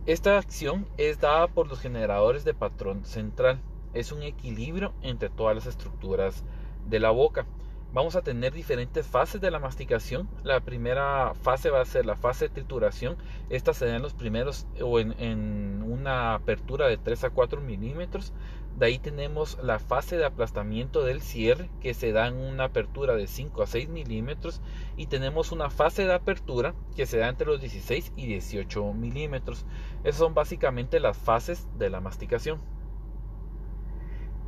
Esta 0.04 0.36
acción 0.36 0.86
es 0.98 1.18
dada 1.18 1.46
por 1.46 1.66
los 1.66 1.80
generadores 1.80 2.44
de 2.44 2.52
patrón 2.52 3.06
central. 3.06 3.58
Es 3.94 4.12
un 4.12 4.22
equilibrio 4.22 4.92
entre 5.00 5.30
todas 5.30 5.54
las 5.54 5.64
estructuras 5.64 6.44
de 6.90 7.00
la 7.00 7.10
boca. 7.10 7.46
Vamos 7.90 8.16
a 8.16 8.22
tener 8.22 8.52
diferentes 8.52 9.06
fases 9.06 9.40
de 9.40 9.50
la 9.50 9.58
masticación. 9.58 10.28
La 10.44 10.60
primera 10.60 11.32
fase 11.40 11.70
va 11.70 11.80
a 11.80 11.86
ser 11.86 12.04
la 12.04 12.16
fase 12.16 12.48
de 12.48 12.54
trituración. 12.54 13.16
Esta 13.48 13.72
se 13.72 13.86
da 13.86 13.96
en 13.96 14.02
los 14.02 14.12
primeros 14.12 14.66
o 14.82 15.00
en, 15.00 15.82
una 15.82 16.34
apertura 16.34 16.86
de 16.86 16.98
3 16.98 17.24
a 17.24 17.30
4 17.30 17.62
milímetros. 17.62 18.34
De 18.76 18.86
ahí 18.86 18.98
tenemos 18.98 19.58
la 19.62 19.78
fase 19.78 20.18
de 20.18 20.26
aplastamiento 20.26 21.02
del 21.02 21.22
cierre 21.22 21.70
que 21.80 21.94
se 21.94 22.12
da 22.12 22.26
en 22.26 22.36
una 22.36 22.64
apertura 22.64 23.16
de 23.16 23.26
5 23.26 23.62
a 23.62 23.66
6 23.66 23.88
milímetros 23.88 24.60
y 24.98 25.06
tenemos 25.06 25.50
una 25.50 25.70
fase 25.70 26.04
de 26.04 26.12
apertura 26.12 26.74
que 26.94 27.06
se 27.06 27.16
da 27.16 27.28
entre 27.28 27.46
los 27.46 27.58
16 27.58 28.12
y 28.16 28.26
18 28.26 28.92
milímetros. 28.92 29.64
Esas 30.04 30.18
son 30.18 30.34
básicamente 30.34 31.00
las 31.00 31.16
fases 31.16 31.66
de 31.78 31.88
la 31.88 32.02
masticación. 32.02 32.60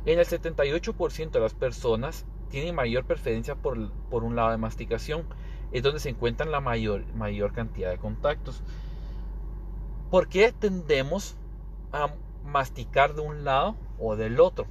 En 0.05 0.19
el 0.19 0.25
78% 0.25 1.31
de 1.31 1.39
las 1.39 1.53
personas 1.55 2.25
tienen 2.51 2.75
mayor 2.75 3.05
preferencia 3.05 3.55
por, 3.55 3.91
por 4.09 4.23
un 4.23 4.35
lado 4.35 4.51
de 4.51 4.57
masticación. 4.57 5.23
es 5.71 5.81
donde 5.81 5.99
se 5.99 6.09
encuentran 6.09 6.51
la 6.51 6.59
mayor, 6.59 7.05
mayor 7.15 7.53
cantidad 7.53 7.89
de 7.89 7.97
contactos. 7.97 8.61
¿Por 10.11 10.27
qué 10.27 10.51
tendemos 10.51 11.37
a 11.93 12.13
masticar 12.43 13.15
de 13.15 13.21
un 13.21 13.45
lado 13.45 13.77
o 13.97 14.15
del 14.15 14.39
otro? 14.41 14.67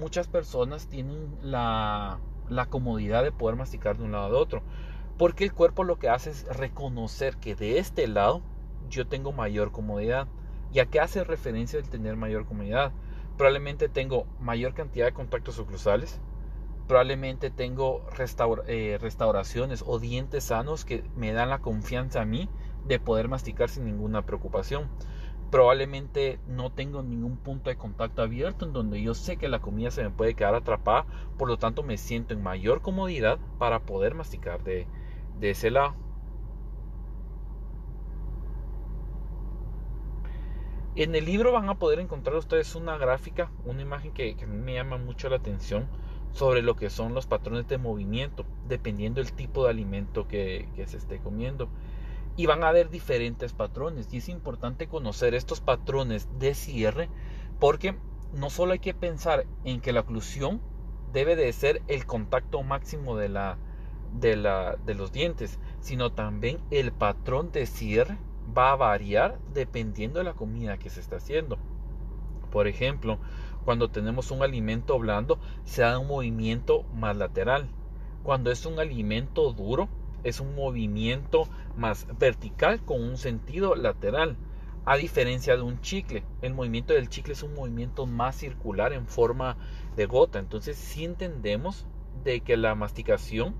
Muchas 0.00 0.28
personas 0.28 0.86
tienen 0.86 1.34
la, 1.42 2.20
la 2.50 2.66
comodidad 2.66 3.24
de 3.24 3.32
poder 3.32 3.56
masticar 3.56 3.96
de 3.96 4.04
un 4.04 4.12
lado 4.12 4.36
a 4.36 4.40
otro. 4.40 4.62
Porque 5.16 5.44
el 5.44 5.54
cuerpo 5.54 5.84
lo 5.84 5.98
que 5.98 6.10
hace 6.10 6.30
es 6.30 6.44
reconocer 6.56 7.36
que 7.38 7.54
de 7.54 7.78
este 7.78 8.06
lado 8.06 8.42
yo 8.90 9.06
tengo 9.06 9.32
mayor 9.32 9.72
comodidad. 9.72 10.28
¿Y 10.72 10.80
a 10.80 10.86
qué 10.86 11.00
hace 11.00 11.24
referencia 11.24 11.78
el 11.78 11.88
tener 11.88 12.16
mayor 12.16 12.44
comodidad? 12.44 12.92
Probablemente 13.36 13.88
tengo 13.88 14.26
mayor 14.40 14.74
cantidad 14.74 15.06
de 15.06 15.12
contactos 15.12 15.58
oclusales. 15.58 16.20
Probablemente 16.86 17.50
tengo 17.50 18.04
eh, 18.66 18.98
restauraciones 19.00 19.84
o 19.86 19.98
dientes 19.98 20.44
sanos 20.44 20.84
que 20.84 21.04
me 21.16 21.32
dan 21.32 21.50
la 21.50 21.60
confianza 21.60 22.22
a 22.22 22.24
mí 22.24 22.48
de 22.86 22.98
poder 22.98 23.28
masticar 23.28 23.68
sin 23.68 23.84
ninguna 23.84 24.26
preocupación. 24.26 24.88
Probablemente 25.50 26.40
no 26.48 26.72
tengo 26.72 27.02
ningún 27.02 27.36
punto 27.36 27.70
de 27.70 27.76
contacto 27.76 28.22
abierto 28.22 28.64
en 28.64 28.72
donde 28.72 29.02
yo 29.02 29.14
sé 29.14 29.36
que 29.36 29.48
la 29.48 29.60
comida 29.60 29.90
se 29.90 30.02
me 30.02 30.10
puede 30.10 30.34
quedar 30.34 30.54
atrapada, 30.54 31.06
por 31.38 31.48
lo 31.48 31.58
tanto 31.58 31.82
me 31.82 31.98
siento 31.98 32.34
en 32.34 32.42
mayor 32.42 32.80
comodidad 32.80 33.38
para 33.58 33.80
poder 33.80 34.14
masticar 34.14 34.64
de, 34.64 34.86
de 35.38 35.50
ese 35.50 35.70
lado. 35.70 35.94
En 40.94 41.14
el 41.14 41.24
libro 41.24 41.52
van 41.52 41.70
a 41.70 41.78
poder 41.78 42.00
encontrar 42.00 42.36
ustedes 42.36 42.74
una 42.74 42.98
gráfica, 42.98 43.50
una 43.64 43.80
imagen 43.80 44.12
que, 44.12 44.34
mí 44.46 44.58
me 44.58 44.74
llama 44.74 44.98
mucho 44.98 45.30
la 45.30 45.36
atención 45.36 45.88
sobre 46.32 46.62
lo 46.62 46.76
que 46.76 46.90
son 46.90 47.14
los 47.14 47.26
patrones 47.26 47.68
de 47.68 47.78
movimiento, 47.78 48.44
dependiendo 48.68 49.20
del 49.20 49.32
tipo 49.32 49.64
de 49.64 49.70
alimento 49.70 50.26
que, 50.26 50.68
que 50.74 50.86
se 50.86 50.96
esté 50.96 51.18
comiendo. 51.18 51.68
Y 52.36 52.46
van 52.46 52.64
a 52.64 52.68
haber 52.68 52.88
diferentes 52.88 53.52
patrones 53.52 54.12
y 54.12 54.18
es 54.18 54.28
importante 54.28 54.88
conocer 54.88 55.34
estos 55.34 55.60
patrones 55.60 56.28
de 56.38 56.54
cierre 56.54 57.10
porque 57.60 57.94
no 58.32 58.50
solo 58.50 58.72
hay 58.72 58.78
que 58.78 58.94
pensar 58.94 59.46
en 59.64 59.80
que 59.80 59.92
la 59.92 60.00
oclusión 60.00 60.60
debe 61.12 61.36
de 61.36 61.52
ser 61.52 61.82
el 61.88 62.06
contacto 62.06 62.62
máximo 62.62 63.16
de, 63.16 63.28
la, 63.28 63.58
de, 64.18 64.36
la, 64.36 64.76
de 64.86 64.94
los 64.94 65.12
dientes, 65.12 65.58
sino 65.80 66.12
también 66.12 66.58
el 66.70 66.92
patrón 66.92 67.52
de 67.52 67.66
cierre 67.66 68.16
va 68.56 68.72
a 68.72 68.76
variar 68.76 69.38
dependiendo 69.52 70.18
de 70.18 70.24
la 70.24 70.34
comida 70.34 70.78
que 70.78 70.90
se 70.90 71.00
está 71.00 71.16
haciendo. 71.16 71.58
Por 72.50 72.66
ejemplo, 72.66 73.18
cuando 73.64 73.90
tenemos 73.90 74.30
un 74.30 74.42
alimento 74.42 74.98
blando, 74.98 75.38
se 75.64 75.82
da 75.82 75.98
un 75.98 76.08
movimiento 76.08 76.84
más 76.94 77.16
lateral. 77.16 77.68
Cuando 78.22 78.50
es 78.50 78.66
un 78.66 78.78
alimento 78.78 79.52
duro, 79.52 79.88
es 80.24 80.40
un 80.40 80.54
movimiento 80.54 81.48
más 81.76 82.06
vertical 82.18 82.84
con 82.84 83.02
un 83.02 83.16
sentido 83.16 83.74
lateral. 83.74 84.36
A 84.84 84.96
diferencia 84.96 85.56
de 85.56 85.62
un 85.62 85.80
chicle, 85.80 86.24
el 86.42 86.54
movimiento 86.54 86.92
del 86.92 87.08
chicle 87.08 87.34
es 87.34 87.42
un 87.42 87.54
movimiento 87.54 88.06
más 88.06 88.36
circular 88.36 88.92
en 88.92 89.06
forma 89.06 89.56
de 89.96 90.06
gota. 90.06 90.38
Entonces, 90.38 90.76
si 90.76 91.04
entendemos 91.04 91.86
de 92.24 92.40
que 92.40 92.56
la 92.56 92.74
masticación 92.74 93.54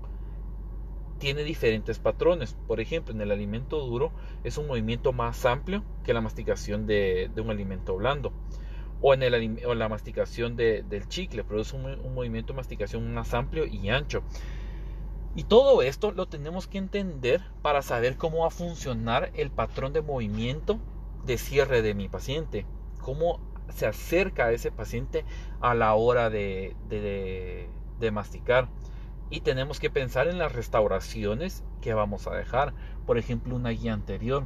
tiene 1.23 1.43
diferentes 1.43 1.99
patrones. 1.99 2.57
Por 2.67 2.81
ejemplo, 2.81 3.13
en 3.13 3.21
el 3.21 3.31
alimento 3.31 3.79
duro 3.79 4.11
es 4.43 4.57
un 4.57 4.67
movimiento 4.67 5.13
más 5.13 5.45
amplio 5.45 5.81
que 6.03 6.13
la 6.13 6.19
masticación 6.19 6.85
de, 6.85 7.31
un 7.37 7.49
alimento 7.49 7.95
blando. 7.95 8.33
O 9.05 9.13
en, 9.13 9.79
la 9.79 9.89
masticación 9.89 10.55
del 10.55 11.07
chicle, 11.09 11.43
produce 11.43 11.75
un, 11.75 11.85
un 11.85 12.13
movimiento 12.15 12.53
de 12.53 12.57
masticación 12.57 13.13
más 13.13 13.33
amplio 13.33 13.65
y 13.65 13.89
ancho. 13.89 14.23
Y 15.35 15.43
todo 15.43 15.81
esto 15.81 16.11
lo 16.11 16.27
tenemos 16.27 16.67
que 16.67 16.77
entender 16.77 17.41
para 17.61 17.81
saber 17.81 18.15
cómo 18.15 18.39
va 18.39 18.47
a 18.47 18.51
funcionar 18.51 19.31
el 19.35 19.51
patrón 19.51 19.91
de 19.91 20.01
movimiento 20.01 20.79
de 21.25 21.37
cierre 21.37 21.81
de 21.81 21.93
mi 21.93 22.07
paciente. 22.07 22.65
Cómo 23.01 23.41
se 23.69 23.87
acerca 23.87 24.45
a 24.45 24.51
ese 24.53 24.71
paciente 24.71 25.25
a 25.59 25.75
la 25.75 25.93
hora 25.95 26.29
de, 26.29 26.75
de 26.89 28.11
masticar 28.11 28.69
y 29.29 29.41
tenemos 29.41 29.79
que 29.79 29.89
pensar 29.89 30.27
en 30.27 30.37
las 30.37 30.51
restauraciones 30.51 31.63
que 31.81 31.95
vamos 31.95 32.27
a 32.27 32.35
dejar. 32.35 32.75
Por 33.07 33.17
ejemplo, 33.17 33.55
una 33.55 33.71
guía 33.71 33.93
anterior. 33.93 34.45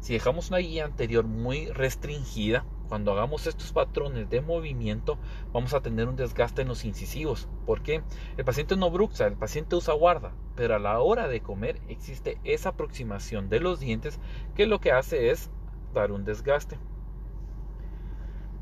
Si 0.00 0.12
dejamos 0.12 0.50
una 0.50 0.58
guía 0.58 0.84
anterior 0.84 1.24
muy 1.24 1.68
restringida, 1.68 2.66
cuando 2.88 3.12
hagamos 3.12 3.46
estos 3.46 3.72
patrones 3.72 4.30
de 4.30 4.40
movimiento, 4.40 5.18
vamos 5.52 5.74
a 5.74 5.80
tener 5.80 6.08
un 6.08 6.16
desgaste 6.16 6.62
en 6.62 6.68
los 6.68 6.84
incisivos. 6.84 7.48
¿Por 7.66 7.82
qué? 7.82 8.02
El 8.36 8.44
paciente 8.44 8.76
no 8.76 8.90
bruxa, 8.90 9.26
el 9.26 9.36
paciente 9.36 9.76
usa 9.76 9.94
guarda, 9.94 10.32
pero 10.56 10.74
a 10.74 10.78
la 10.78 11.00
hora 11.00 11.28
de 11.28 11.40
comer 11.40 11.80
existe 11.88 12.38
esa 12.44 12.70
aproximación 12.70 13.48
de 13.48 13.60
los 13.60 13.80
dientes 13.80 14.18
que 14.54 14.66
lo 14.66 14.80
que 14.80 14.92
hace 14.92 15.30
es 15.30 15.50
dar 15.94 16.12
un 16.12 16.24
desgaste. 16.24 16.78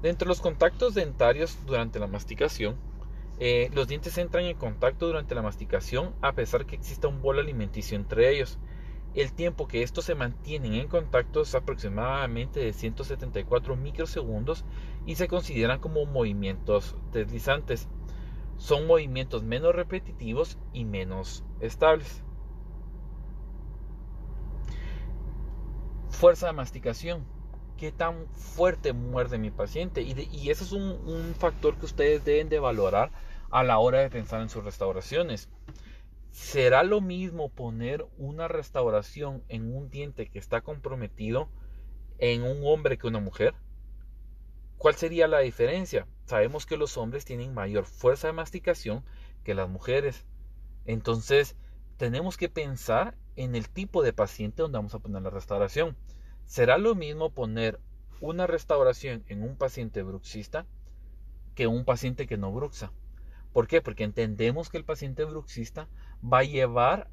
Dentro 0.03 0.27
de 0.27 0.31
los 0.31 0.41
contactos 0.41 0.95
dentarios 0.95 1.59
durante 1.65 1.99
la 1.99 2.07
masticación, 2.07 2.77
eh, 3.39 3.71
los 3.75 3.87
dientes 3.87 4.17
entran 4.19 4.45
en 4.45 4.57
contacto 4.57 5.07
durante 5.07 5.35
la 5.35 5.43
masticación 5.43 6.15
a 6.23 6.33
pesar 6.33 6.65
que 6.67 6.75
exista 6.75 7.09
un 7.09 7.21
bolo 7.21 7.41
alimenticio 7.41 7.97
entre 7.97 8.31
ellos. 8.31 8.59
El 9.17 9.33
tiempo 9.33 9.67
que 9.67 9.83
estos 9.83 10.05
se 10.05 10.15
mantienen 10.15 10.75
en 10.75 10.89
contacto 10.89 11.41
es 11.41 11.55
aproximadamente 11.55 12.61
de 12.61 12.75
174 12.75 13.75
microsegundos 13.75 14.67
y 15.07 15.15
se 15.15 15.27
consideran 15.27 15.81
como 15.81 16.05
movimientos 16.05 16.97
deslizantes. 17.13 17.89
Son 18.59 18.87
movimientos 18.87 19.43
menos 19.43 19.75
repetitivos 19.75 20.59
y 20.75 20.85
menos 20.85 21.45
estables. 21.61 22.23
Fuerza 26.11 26.49
de 26.49 26.53
masticación. 26.53 27.25
¿Qué 27.79 27.93
tan 27.93 28.27
fuerte 28.35 28.93
muerde 28.93 29.39
mi 29.39 29.51
paciente? 29.51 30.03
Y, 30.03 30.29
y 30.31 30.51
ese 30.51 30.65
es 30.65 30.73
un, 30.73 30.83
un 30.83 31.35
factor 31.39 31.79
que 31.79 31.87
ustedes 31.87 32.23
deben 32.23 32.51
de 32.51 32.59
valorar 32.59 33.13
a 33.51 33.65
la 33.65 33.79
hora 33.79 34.01
de 34.01 34.11
pensar 34.11 34.43
en 34.43 34.51
sus 34.51 34.63
restauraciones. 34.63 35.49
¿Será 36.37 36.83
lo 36.83 37.01
mismo 37.01 37.49
poner 37.49 38.07
una 38.19 38.47
restauración 38.47 39.43
en 39.49 39.75
un 39.75 39.89
diente 39.89 40.29
que 40.29 40.39
está 40.39 40.61
comprometido 40.61 41.49
en 42.19 42.43
un 42.43 42.61
hombre 42.63 42.99
que 42.99 43.07
una 43.07 43.21
mujer? 43.21 43.55
¿Cuál 44.77 44.97
sería 44.97 45.29
la 45.29 45.39
diferencia? 45.39 46.07
Sabemos 46.27 46.67
que 46.67 46.77
los 46.77 46.99
hombres 46.99 47.25
tienen 47.25 47.55
mayor 47.55 47.87
fuerza 47.87 48.27
de 48.27 48.35
masticación 48.35 49.03
que 49.45 49.55
las 49.55 49.71
mujeres. 49.71 50.27
Entonces, 50.85 51.57
tenemos 51.97 52.37
que 52.37 52.51
pensar 52.51 53.17
en 53.37 53.55
el 53.55 53.71
tipo 53.71 54.03
de 54.03 54.13
paciente 54.13 54.61
donde 54.61 54.77
vamos 54.77 54.95
a 54.95 54.99
poner 54.99 55.23
la 55.23 55.31
restauración. 55.31 55.97
¿Será 56.45 56.77
lo 56.77 56.95
mismo 56.95 57.31
poner 57.31 57.81
una 58.21 58.47
restauración 58.47 59.25
en 59.29 59.43
un 59.43 59.57
paciente 59.57 60.03
bruxista 60.03 60.67
que 61.55 61.67
un 61.67 61.87
paciente 61.87 62.27
que 62.27 62.37
no 62.37 62.53
bruxa? 62.53 62.93
¿Por 63.55 63.69
qué? 63.69 63.81
Porque 63.81 64.05
entendemos 64.05 64.69
que 64.69 64.77
el 64.77 64.85
paciente 64.85 65.25
bruxista 65.25 65.89
va 66.33 66.39
a 66.39 66.45
llevar 66.45 67.09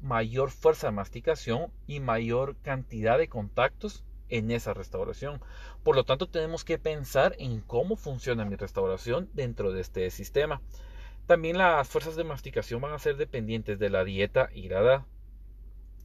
mayor 0.00 0.50
fuerza 0.50 0.86
de 0.86 0.92
masticación 0.92 1.70
y 1.86 2.00
mayor 2.00 2.56
cantidad 2.62 3.18
de 3.18 3.28
contactos 3.28 4.04
en 4.28 4.50
esa 4.50 4.74
restauración. 4.74 5.40
Por 5.82 5.96
lo 5.96 6.04
tanto, 6.04 6.28
tenemos 6.28 6.64
que 6.64 6.78
pensar 6.78 7.36
en 7.38 7.60
cómo 7.60 7.96
funciona 7.96 8.44
mi 8.44 8.56
restauración 8.56 9.28
dentro 9.34 9.72
de 9.72 9.80
este 9.80 10.10
sistema. 10.10 10.62
También 11.26 11.58
las 11.58 11.88
fuerzas 11.88 12.16
de 12.16 12.24
masticación 12.24 12.80
van 12.80 12.92
a 12.92 12.98
ser 12.98 13.16
dependientes 13.16 13.78
de 13.78 13.90
la 13.90 14.04
dieta 14.04 14.48
y 14.52 14.68
la 14.68 14.80
edad. 14.80 15.06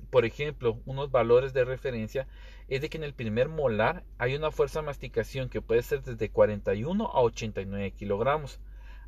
Por 0.10 0.26
ejemplo, 0.26 0.80
unos 0.86 1.12
valores 1.12 1.54
de 1.54 1.65
referencia 1.65 2.28
es 2.67 2.82
de 2.82 2.89
que 2.89 2.98
en 2.98 3.04
el 3.04 3.13
primer 3.13 3.48
molar 3.48 4.04
hay 4.17 4.36
una 4.36 4.52
fuerza 4.52 4.80
de 4.80 4.88
masticación 4.88 5.50
que 5.50 5.62
puede 5.62 5.84
ser 5.84 6.02
desde 6.04 6.30
41 6.30 7.06
a 7.06 7.22
89 7.22 7.91
kilogramos 7.91 8.60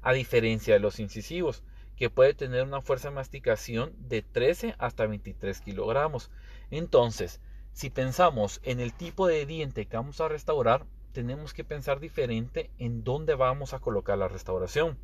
a 0.02 0.14
diferencia 0.14 0.74
de 0.74 0.80
los 0.80 1.00
incisivos, 1.00 1.64
que 2.02 2.10
puede 2.10 2.34
tener 2.34 2.64
una 2.64 2.82
fuerza 2.82 3.10
de 3.10 3.14
masticación 3.14 3.94
de 4.00 4.24
13 4.24 4.74
hasta 4.80 5.06
23 5.06 5.62
kilogramos. 5.62 6.32
Entonces, 6.72 7.42
si 7.74 7.92
pensamos 7.92 8.60
en 8.64 8.80
el 8.80 8.92
tipo 8.92 9.28
de 9.28 9.46
diente 9.46 9.86
que 9.86 9.98
vamos 9.98 10.20
a 10.20 10.28
restaurar, 10.28 10.88
tenemos 11.12 11.54
que 11.54 11.64
pensar 11.64 12.00
diferente 12.00 12.72
en 12.80 13.04
dónde 13.04 13.36
vamos 13.36 13.76
a 13.76 13.80
colocar 13.80 14.18
la 14.18 14.28
restauración. 14.28 14.98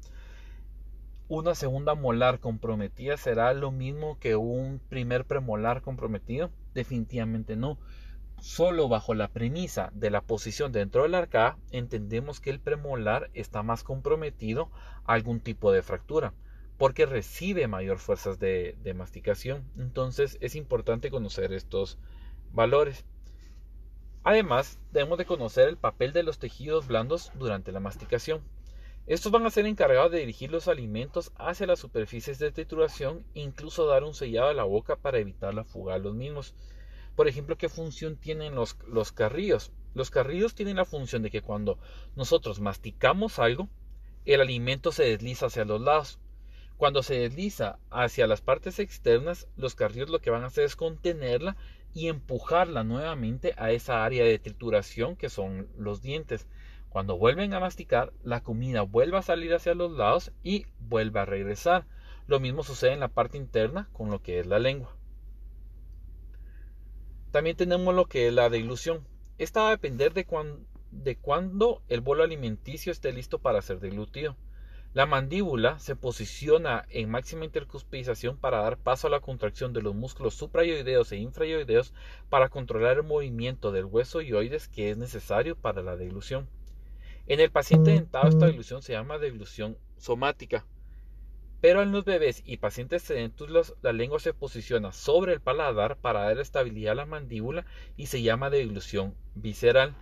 ¿Una 1.28 1.54
segunda 1.54 1.94
molar 1.94 2.40
comprometida 2.40 3.16
será 3.16 3.54
lo 3.54 3.70
mismo 3.70 4.18
que 4.18 4.36
un 4.36 4.80
primer 4.90 5.26
premolar 5.26 5.84
comprometido? 5.84 6.50
Definitivamente 6.74 7.56
no. 7.56 7.78
Solo 8.40 8.90
bajo 8.90 9.14
la 9.14 9.28
premisa 9.28 9.92
de 9.94 10.10
la 10.10 10.22
posición 10.22 10.72
dentro 10.72 11.04
del 11.04 11.14
arcada 11.14 11.60
entendemos 11.70 12.40
que 12.40 12.50
el 12.50 12.60
premolar 12.60 13.30
está 13.36 13.62
más 13.62 13.84
comprometido 13.84 14.72
a 15.06 15.14
algún 15.14 15.42
tipo 15.42 15.72
de 15.72 15.84
fractura 15.84 16.34
porque 16.78 17.06
recibe 17.06 17.68
mayor 17.68 17.98
fuerzas 18.00 18.40
de, 18.40 18.76
masticación. 18.96 19.64
Entonces 19.78 20.38
es 20.42 20.56
importante 20.56 21.10
conocer 21.10 21.52
estos 21.54 21.98
valores. 22.54 23.06
Además, 24.24 24.80
debemos 24.92 25.18
de 25.18 25.26
conocer 25.26 25.70
el 25.70 25.78
papel 25.78 26.14
de 26.14 26.24
los 26.24 26.38
tejidos 26.38 26.88
blandos 26.88 27.32
durante 27.36 27.72
la 27.72 27.80
masticación. 27.80 28.42
Estos 29.08 29.32
van 29.32 29.46
a 29.46 29.50
ser 29.50 29.66
encargados 29.66 30.12
de 30.12 30.20
dirigir 30.20 30.52
los 30.52 30.68
alimentos 30.68 31.32
hacia 31.38 31.66
las 31.66 31.80
superficies 31.80 32.40
de 32.40 32.52
trituración 32.52 33.24
e 33.34 33.40
incluso 33.40 33.86
dar 33.86 34.04
un 34.04 34.14
sellado 34.14 34.50
a 34.50 34.54
la 34.54 34.66
boca 34.66 34.98
para 34.98 35.20
evitar 35.20 35.54
la 35.54 35.64
fuga 35.64 35.94
de 35.94 36.02
los 36.02 36.14
mismos. 36.14 36.54
Por 37.16 37.28
ejemplo, 37.28 37.58
¿qué 37.58 37.70
función 37.70 38.18
tienen 38.18 38.54
los, 38.54 38.78
los 38.86 39.14
carrillos? 39.14 39.72
Los 39.94 40.12
carrillos 40.12 40.54
tienen 40.54 40.76
la 40.76 40.86
función 40.86 41.24
de 41.24 41.32
que 41.32 41.42
cuando 41.42 41.80
nosotros 42.16 42.60
masticamos 42.60 43.40
algo, 43.40 43.70
el 44.26 44.42
alimento 44.42 44.92
se 44.92 45.06
desliza 45.06 45.46
hacia 45.46 45.64
los 45.64 45.80
lados. 45.80 46.20
Cuando 46.78 47.02
se 47.02 47.16
desliza 47.16 47.80
hacia 47.90 48.28
las 48.28 48.42
partes 48.42 48.78
externas, 48.78 49.48
los 49.58 49.74
carrillos 49.74 50.10
lo 50.10 50.20
que 50.20 50.30
van 50.30 50.44
a 50.44 50.48
hacer 50.48 50.64
es 50.64 50.76
contenerla 50.76 51.58
y 51.94 52.08
empujarla 52.08 52.84
nuevamente 52.84 53.56
a 53.58 53.72
esa 53.72 54.06
área 54.06 54.24
de 54.24 54.38
trituración 54.38 55.16
que 55.16 55.30
son 55.30 55.68
los 55.76 56.04
dientes. 56.04 56.48
Cuando 56.90 57.18
vuelven 57.18 57.54
a 57.56 57.60
masticar, 57.60 58.14
la 58.24 58.42
comida 58.42 58.84
vuelve 58.84 59.18
a 59.18 59.24
salir 59.24 59.56
hacia 59.56 59.74
los 59.74 59.92
lados 59.92 60.32
y 60.44 60.68
vuelve 60.80 61.20
a 61.20 61.26
regresar. 61.26 61.88
Lo 62.28 62.40
mismo 62.40 62.64
sucede 62.64 62.94
en 62.94 63.00
la 63.00 63.08
parte 63.08 63.38
interna 63.38 63.90
con 63.92 64.12
lo 64.12 64.22
que 64.22 64.40
es 64.40 64.46
la 64.46 64.60
lengua. 64.60 64.96
También 67.32 67.58
tenemos 67.58 67.96
lo 67.96 68.06
que 68.06 68.28
es 68.28 68.34
la 68.34 68.50
deglución. 68.50 69.08
Esta 69.38 69.62
va 69.62 69.68
a 69.70 69.72
depender 69.72 70.14
de, 70.14 70.26
cuándo 71.18 71.82
el 71.88 72.02
bolo 72.02 72.24
alimenticio 72.24 72.92
esté 72.92 73.12
listo 73.12 73.40
para 73.40 73.62
ser 73.62 73.80
deglutido. 73.80 74.36
La 74.98 75.06
mandíbula 75.06 75.78
se 75.78 75.96
posiciona 75.96 76.88
en 76.90 77.12
máxima 77.12 77.46
intercuspización 77.46 78.36
para 78.36 78.62
dar 78.64 78.80
paso 78.80 79.06
a 79.06 79.12
la 79.12 79.20
contracción 79.20 79.72
de 79.72 79.84
los 79.84 79.94
músculos 79.94 80.34
suprayoideos 80.34 81.12
e 81.12 81.18
infrayoideos 81.18 81.94
para 82.30 82.50
controlar 82.50 82.98
el 82.98 83.04
movimiento 83.04 83.72
del 83.72 83.86
hueso 83.86 84.22
yoides 84.22 84.68
que 84.68 84.90
es 84.90 84.98
necesario 84.98 85.56
para 85.56 85.84
la 85.84 85.98
deglución. 85.98 86.50
En 87.28 87.40
el 87.40 87.52
paciente 87.52 87.92
dentado 87.92 88.28
esta 88.28 88.48
dilución 88.48 88.82
se 88.82 88.94
llama 88.94 89.20
deglución 89.20 89.78
somática. 90.00 90.66
Pero 91.62 91.84
en 91.84 91.92
los 91.92 92.04
bebés 92.04 92.42
y 92.44 92.58
pacientes 92.58 93.04
sedentos 93.04 93.76
la 93.84 93.94
lengua 93.94 94.20
se 94.20 94.34
posiciona 94.34 94.94
sobre 94.94 95.32
el 95.34 95.42
paladar 95.42 95.98
para 95.98 96.22
dar 96.22 96.40
estabilidad 96.40 96.94
a 96.94 96.96
la 96.96 97.06
mandíbula 97.06 97.68
y 97.98 98.08
se 98.08 98.24
llama 98.24 98.50
deglución 98.50 99.14
visceral. 99.36 99.94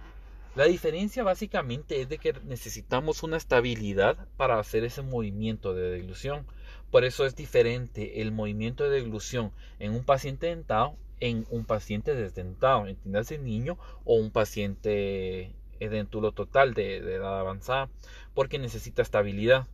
La 0.55 0.63
diferencia 0.65 1.21
básicamente 1.21 1.99
es 1.99 2.07
de 2.07 2.17
que 2.17 2.31
necesitamos 2.45 3.23
una 3.23 3.35
estabilidad 3.35 4.17
para 4.37 4.57
hacer 4.57 4.85
ese 4.85 5.01
movimiento 5.01 5.73
de 5.73 5.89
deglución. 5.89 6.45
Por 6.91 7.03
eso 7.03 7.25
es 7.25 7.35
diferente 7.35 8.21
el 8.21 8.31
movimiento 8.31 8.85
de 8.85 9.01
deglución 9.01 9.51
en 9.79 9.91
un 9.91 10.05
paciente 10.05 10.47
dentado 10.47 10.95
en 11.19 11.45
un 11.49 11.65
paciente 11.65 12.15
desdentado, 12.15 12.87
entiéndase 12.87 13.37
niño 13.37 13.77
o 14.05 14.15
un 14.15 14.31
paciente 14.31 15.53
dentulo 15.79 16.31
total 16.31 16.73
de, 16.73 16.97
edad 16.97 17.37
avanzada, 17.37 17.89
porque 18.33 18.57
necesita 18.57 19.01
estabilidad. 19.01 19.67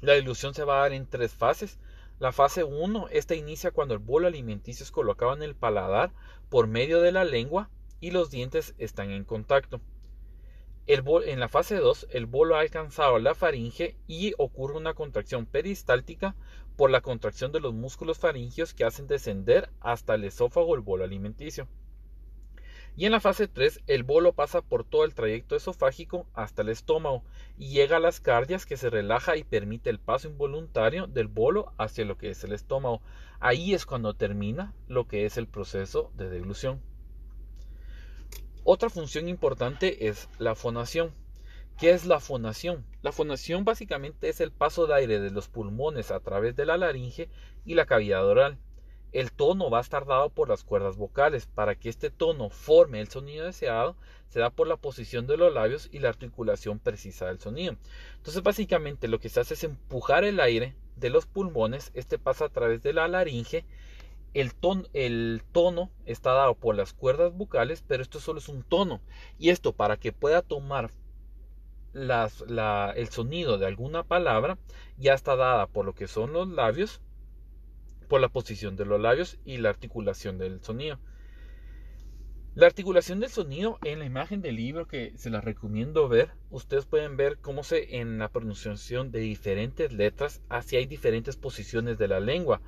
La 0.00 0.14
dilución 0.14 0.54
se 0.54 0.64
va 0.64 0.76
a 0.76 0.82
dar 0.82 0.92
en 0.92 1.06
tres 1.06 1.34
fases. 1.34 1.80
La 2.20 2.30
fase 2.30 2.62
1, 2.62 3.08
esta 3.10 3.34
inicia 3.34 3.72
cuando 3.72 3.94
el 3.94 4.00
bolo 4.00 4.28
alimenticio 4.28 4.84
es 4.84 4.92
colocado 4.92 5.34
en 5.34 5.42
el 5.42 5.56
paladar 5.56 6.12
por 6.48 6.68
medio 6.68 7.00
de 7.00 7.12
la 7.12 7.24
lengua 7.24 7.70
y 8.00 8.10
los 8.10 8.30
dientes 8.30 8.74
están 8.78 9.10
en 9.10 9.24
contacto. 9.24 9.80
El 10.86 11.04
en 11.26 11.38
la 11.38 11.48
fase 11.48 11.76
2, 11.76 12.08
el 12.10 12.26
bolo 12.26 12.56
ha 12.56 12.60
alcanzado 12.60 13.18
la 13.18 13.34
faringe 13.34 13.96
y 14.08 14.32
ocurre 14.38 14.76
una 14.76 14.94
contracción 14.94 15.46
peristáltica 15.46 16.34
por 16.76 16.90
la 16.90 17.00
contracción 17.00 17.52
de 17.52 17.60
los 17.60 17.74
músculos 17.74 18.18
faringios 18.18 18.74
que 18.74 18.84
hacen 18.84 19.06
descender 19.06 19.70
hasta 19.80 20.14
el 20.14 20.24
esófago 20.24 20.74
el 20.74 20.80
bolo 20.80 21.04
alimenticio. 21.04 21.68
Y 22.96 23.06
en 23.06 23.12
la 23.12 23.20
fase 23.20 23.46
3, 23.46 23.82
el 23.86 24.02
bolo 24.02 24.32
pasa 24.32 24.62
por 24.62 24.84
todo 24.84 25.04
el 25.04 25.14
trayecto 25.14 25.54
esofágico 25.54 26.26
hasta 26.34 26.62
el 26.62 26.70
estómago 26.70 27.22
y 27.56 27.68
llega 27.68 27.98
a 27.98 28.00
las 28.00 28.20
cardias 28.20 28.66
que 28.66 28.76
se 28.76 28.90
relaja 28.90 29.36
y 29.36 29.44
permite 29.44 29.90
el 29.90 30.00
paso 30.00 30.28
involuntario 30.28 31.06
del 31.06 31.28
bolo 31.28 31.72
hacia 31.78 32.04
lo 32.04 32.18
que 32.18 32.30
es 32.30 32.42
el 32.42 32.52
estómago. 32.52 33.00
Ahí 33.38 33.74
es 33.74 33.86
cuando 33.86 34.14
termina 34.14 34.74
lo 34.88 35.06
que 35.06 35.24
es 35.24 35.36
el 35.36 35.46
proceso 35.46 36.10
de 36.16 36.28
deglución. 36.28 36.82
Otra 38.64 38.90
función 38.90 39.28
importante 39.28 40.08
es 40.08 40.28
la 40.38 40.54
fonación. 40.54 41.12
¿Qué 41.78 41.92
es 41.92 42.04
la 42.04 42.20
fonación? 42.20 42.84
La 43.00 43.10
fonación 43.10 43.64
básicamente 43.64 44.28
es 44.28 44.42
el 44.42 44.52
paso 44.52 44.86
de 44.86 44.94
aire 44.94 45.18
de 45.18 45.30
los 45.30 45.48
pulmones 45.48 46.10
a 46.10 46.20
través 46.20 46.54
de 46.54 46.66
la 46.66 46.76
laringe 46.76 47.30
y 47.64 47.74
la 47.74 47.86
cavidad 47.86 48.26
oral. 48.26 48.58
El 49.12 49.32
tono 49.32 49.70
va 49.70 49.78
a 49.78 49.80
estar 49.80 50.04
dado 50.04 50.28
por 50.28 50.50
las 50.50 50.62
cuerdas 50.62 50.98
vocales. 50.98 51.46
Para 51.46 51.74
que 51.74 51.88
este 51.88 52.10
tono 52.10 52.50
forme 52.50 53.00
el 53.00 53.08
sonido 53.08 53.46
deseado, 53.46 53.96
se 54.28 54.40
da 54.40 54.50
por 54.50 54.68
la 54.68 54.76
posición 54.76 55.26
de 55.26 55.38
los 55.38 55.54
labios 55.54 55.88
y 55.90 56.00
la 56.00 56.10
articulación 56.10 56.78
precisa 56.78 57.26
del 57.26 57.40
sonido. 57.40 57.76
Entonces, 58.18 58.42
básicamente 58.42 59.08
lo 59.08 59.18
que 59.18 59.30
se 59.30 59.40
hace 59.40 59.54
es 59.54 59.64
empujar 59.64 60.24
el 60.24 60.38
aire 60.38 60.76
de 60.96 61.08
los 61.08 61.24
pulmones. 61.24 61.90
Este 61.94 62.18
pasa 62.18 62.44
a 62.44 62.50
través 62.50 62.82
de 62.82 62.92
la 62.92 63.08
laringe. 63.08 63.64
El, 64.32 64.52
el 64.92 65.42
tono 65.52 65.90
está 66.06 66.32
dado 66.32 66.54
por 66.54 66.76
las 66.76 66.92
cuerdas 66.92 67.32
vocales, 67.32 67.84
pero 67.86 68.02
esto 68.02 68.20
solo 68.20 68.38
es 68.38 68.48
un 68.48 68.62
tono. 68.62 69.00
Y 69.38 69.50
esto 69.50 69.72
para 69.72 69.96
que 69.96 70.12
pueda 70.12 70.42
tomar 70.42 70.92
el 71.92 73.08
sonido 73.08 73.58
de 73.58 73.66
alguna 73.66 74.04
palabra, 74.04 74.58
ya 74.96 75.14
está 75.14 75.36
dada 75.36 75.66
por 75.66 75.84
lo 75.84 75.94
que 75.94 76.06
son 76.06 76.32
los 76.32 76.48
labios 76.48 77.00
por 78.10 78.20
la 78.20 78.28
posición 78.28 78.76
de 78.76 78.84
los 78.84 79.00
labios 79.00 79.38
y 79.44 79.58
la 79.58 79.70
articulación 79.70 80.36
del 80.36 80.60
sonido. 80.62 80.98
La 82.56 82.66
articulación 82.66 83.20
del 83.20 83.30
sonido 83.30 83.78
en 83.84 84.00
la 84.00 84.04
imagen 84.04 84.42
del 84.42 84.56
libro 84.56 84.88
que 84.88 85.12
se 85.16 85.30
la 85.30 85.40
recomiendo 85.40 86.08
ver, 86.08 86.32
ustedes 86.50 86.84
pueden 86.84 87.16
ver 87.16 87.38
cómo 87.38 87.62
se 87.62 88.00
en 88.00 88.18
la 88.18 88.28
pronunciación 88.28 89.12
de 89.12 89.20
diferentes 89.20 89.92
letras, 89.92 90.42
así 90.48 90.74
hay 90.74 90.86
diferentes 90.86 91.36
posiciones 91.36 91.96
de 91.98 92.08
la 92.08 92.18
lengua. 92.18 92.60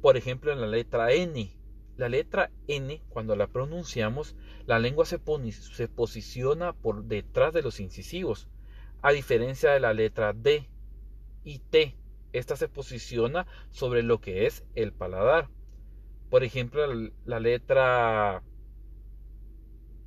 Por 0.00 0.16
ejemplo, 0.16 0.52
en 0.52 0.60
la 0.60 0.66
letra 0.66 1.12
N, 1.12 1.56
la 1.96 2.08
letra 2.08 2.50
N, 2.68 3.02
cuando 3.10 3.36
la 3.36 3.48
pronunciamos, 3.48 4.34
la 4.66 4.78
lengua 4.78 5.04
se, 5.04 5.20
se 5.52 5.88
posiciona 5.88 6.72
por 6.72 7.04
detrás 7.04 7.52
de 7.52 7.62
los 7.62 7.80
incisivos, 7.80 8.48
a 9.02 9.12
diferencia 9.12 9.70
de 9.72 9.80
la 9.80 9.92
letra 9.92 10.32
D 10.32 10.68
y 11.44 11.58
T, 11.58 11.96
esta 12.32 12.56
se 12.56 12.68
posiciona 12.68 13.46
sobre 13.70 14.02
lo 14.02 14.20
que 14.20 14.46
es 14.46 14.64
el 14.74 14.92
paladar. 14.92 15.48
Por 16.30 16.44
ejemplo, 16.44 16.86
la 17.24 17.40
letra 17.40 18.42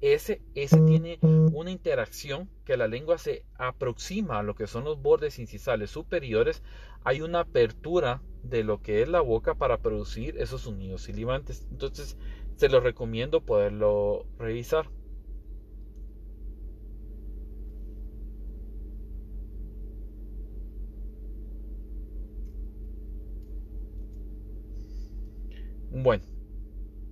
S, 0.04 0.42
S 0.54 0.82
tiene 0.82 1.18
una 1.22 1.72
interacción 1.72 2.50
que 2.66 2.76
la 2.76 2.89
lengua 2.89 3.18
se 3.18 3.46
aproxima 3.58 4.38
a 4.38 4.44
lo 4.44 4.54
que 4.54 4.68
son 4.68 4.84
los 4.84 5.02
bordes 5.02 5.39
incisales 5.39 5.92
superiores. 5.92 6.62
Hay 7.06 7.22
una 7.22 7.39
apertura 7.39 8.22
de 8.44 8.66
lo 8.66 8.82
que 8.82 9.02
es 9.02 9.08
la 9.08 9.22
boca 9.22 9.56
para 9.56 9.78
producir 9.78 10.38
esos 10.39 10.63
sonidos 10.63 11.04
silivantes. 11.04 11.66
Entonces, 11.72 12.18
se 12.58 12.68
lo 12.68 12.82
recomiendo 12.82 13.46
poderlo 13.46 14.26
revisar. 14.38 14.89
Bueno, 25.92 26.26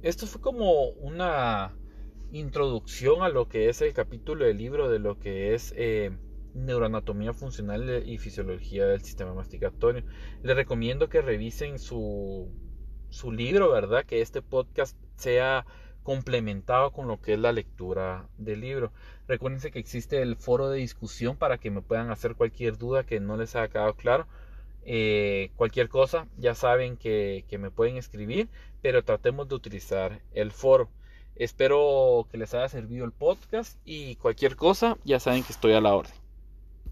esto 0.02 0.28
fue 0.28 0.42
como 0.42 0.90
una 0.90 1.74
introducción 2.32 3.24
a 3.24 3.30
lo 3.30 3.48
que 3.48 3.70
es 3.70 3.82
el 3.82 3.94
capítulo 3.94 4.46
del 4.46 4.58
libro 4.58 4.90
de 4.90 5.00
lo 5.00 5.20
que 5.20 5.54
es 5.54 5.74
eh, 5.76 6.12
neuroanatomía 6.54 7.34
funcional 7.34 8.04
y 8.06 8.18
fisiología 8.18 8.86
del 8.86 9.02
sistema 9.02 9.34
masticatorio. 9.34 10.04
Les 10.44 10.56
recomiendo 10.56 11.10
que 11.10 11.22
revisen 11.22 11.80
su, 11.80 12.50
su 13.10 13.32
libro, 13.32 13.72
¿verdad? 13.72 14.06
Que 14.06 14.22
este 14.22 14.42
podcast 14.42 14.98
sea 15.16 15.66
complementado 16.04 16.92
con 16.92 17.08
lo 17.08 17.22
que 17.22 17.34
es 17.34 17.40
la 17.40 17.52
lectura 17.52 18.28
del 18.38 18.62
libro. 18.62 18.92
Recuérdense 19.28 19.72
que 19.72 19.80
existe 19.80 20.22
el 20.22 20.36
foro 20.36 20.70
de 20.70 20.80
discusión 20.80 21.38
para 21.38 21.58
que 21.58 21.70
me 21.70 21.82
puedan 21.82 22.10
hacer 22.10 22.36
cualquier 22.36 22.78
duda 22.78 23.06
que 23.06 23.20
no 23.20 23.38
les 23.38 23.56
haya 23.56 23.68
quedado 23.70 23.96
claro. 23.96 24.28
Eh, 24.84 25.52
cualquier 25.58 25.90
cosa, 25.90 26.28
ya 26.38 26.56
saben 26.56 26.98
que, 26.98 27.46
que 27.48 27.60
me 27.60 27.70
pueden 27.70 27.98
escribir, 27.98 28.50
pero 28.82 29.04
tratemos 29.04 29.48
de 29.48 29.56
utilizar 29.56 30.22
el 30.34 30.52
foro. 30.52 30.90
Espero 31.36 32.28
que 32.32 32.38
les 32.38 32.54
haya 32.54 32.70
servido 32.70 33.06
el 33.06 33.12
podcast 33.12 33.78
y 33.86 34.16
cualquier 34.16 34.56
cosa, 34.56 34.98
ya 35.04 35.20
saben 35.20 35.44
que 35.44 35.54
estoy 35.54 35.74
a 35.74 35.82
la 35.82 35.96
orden. 35.96 36.21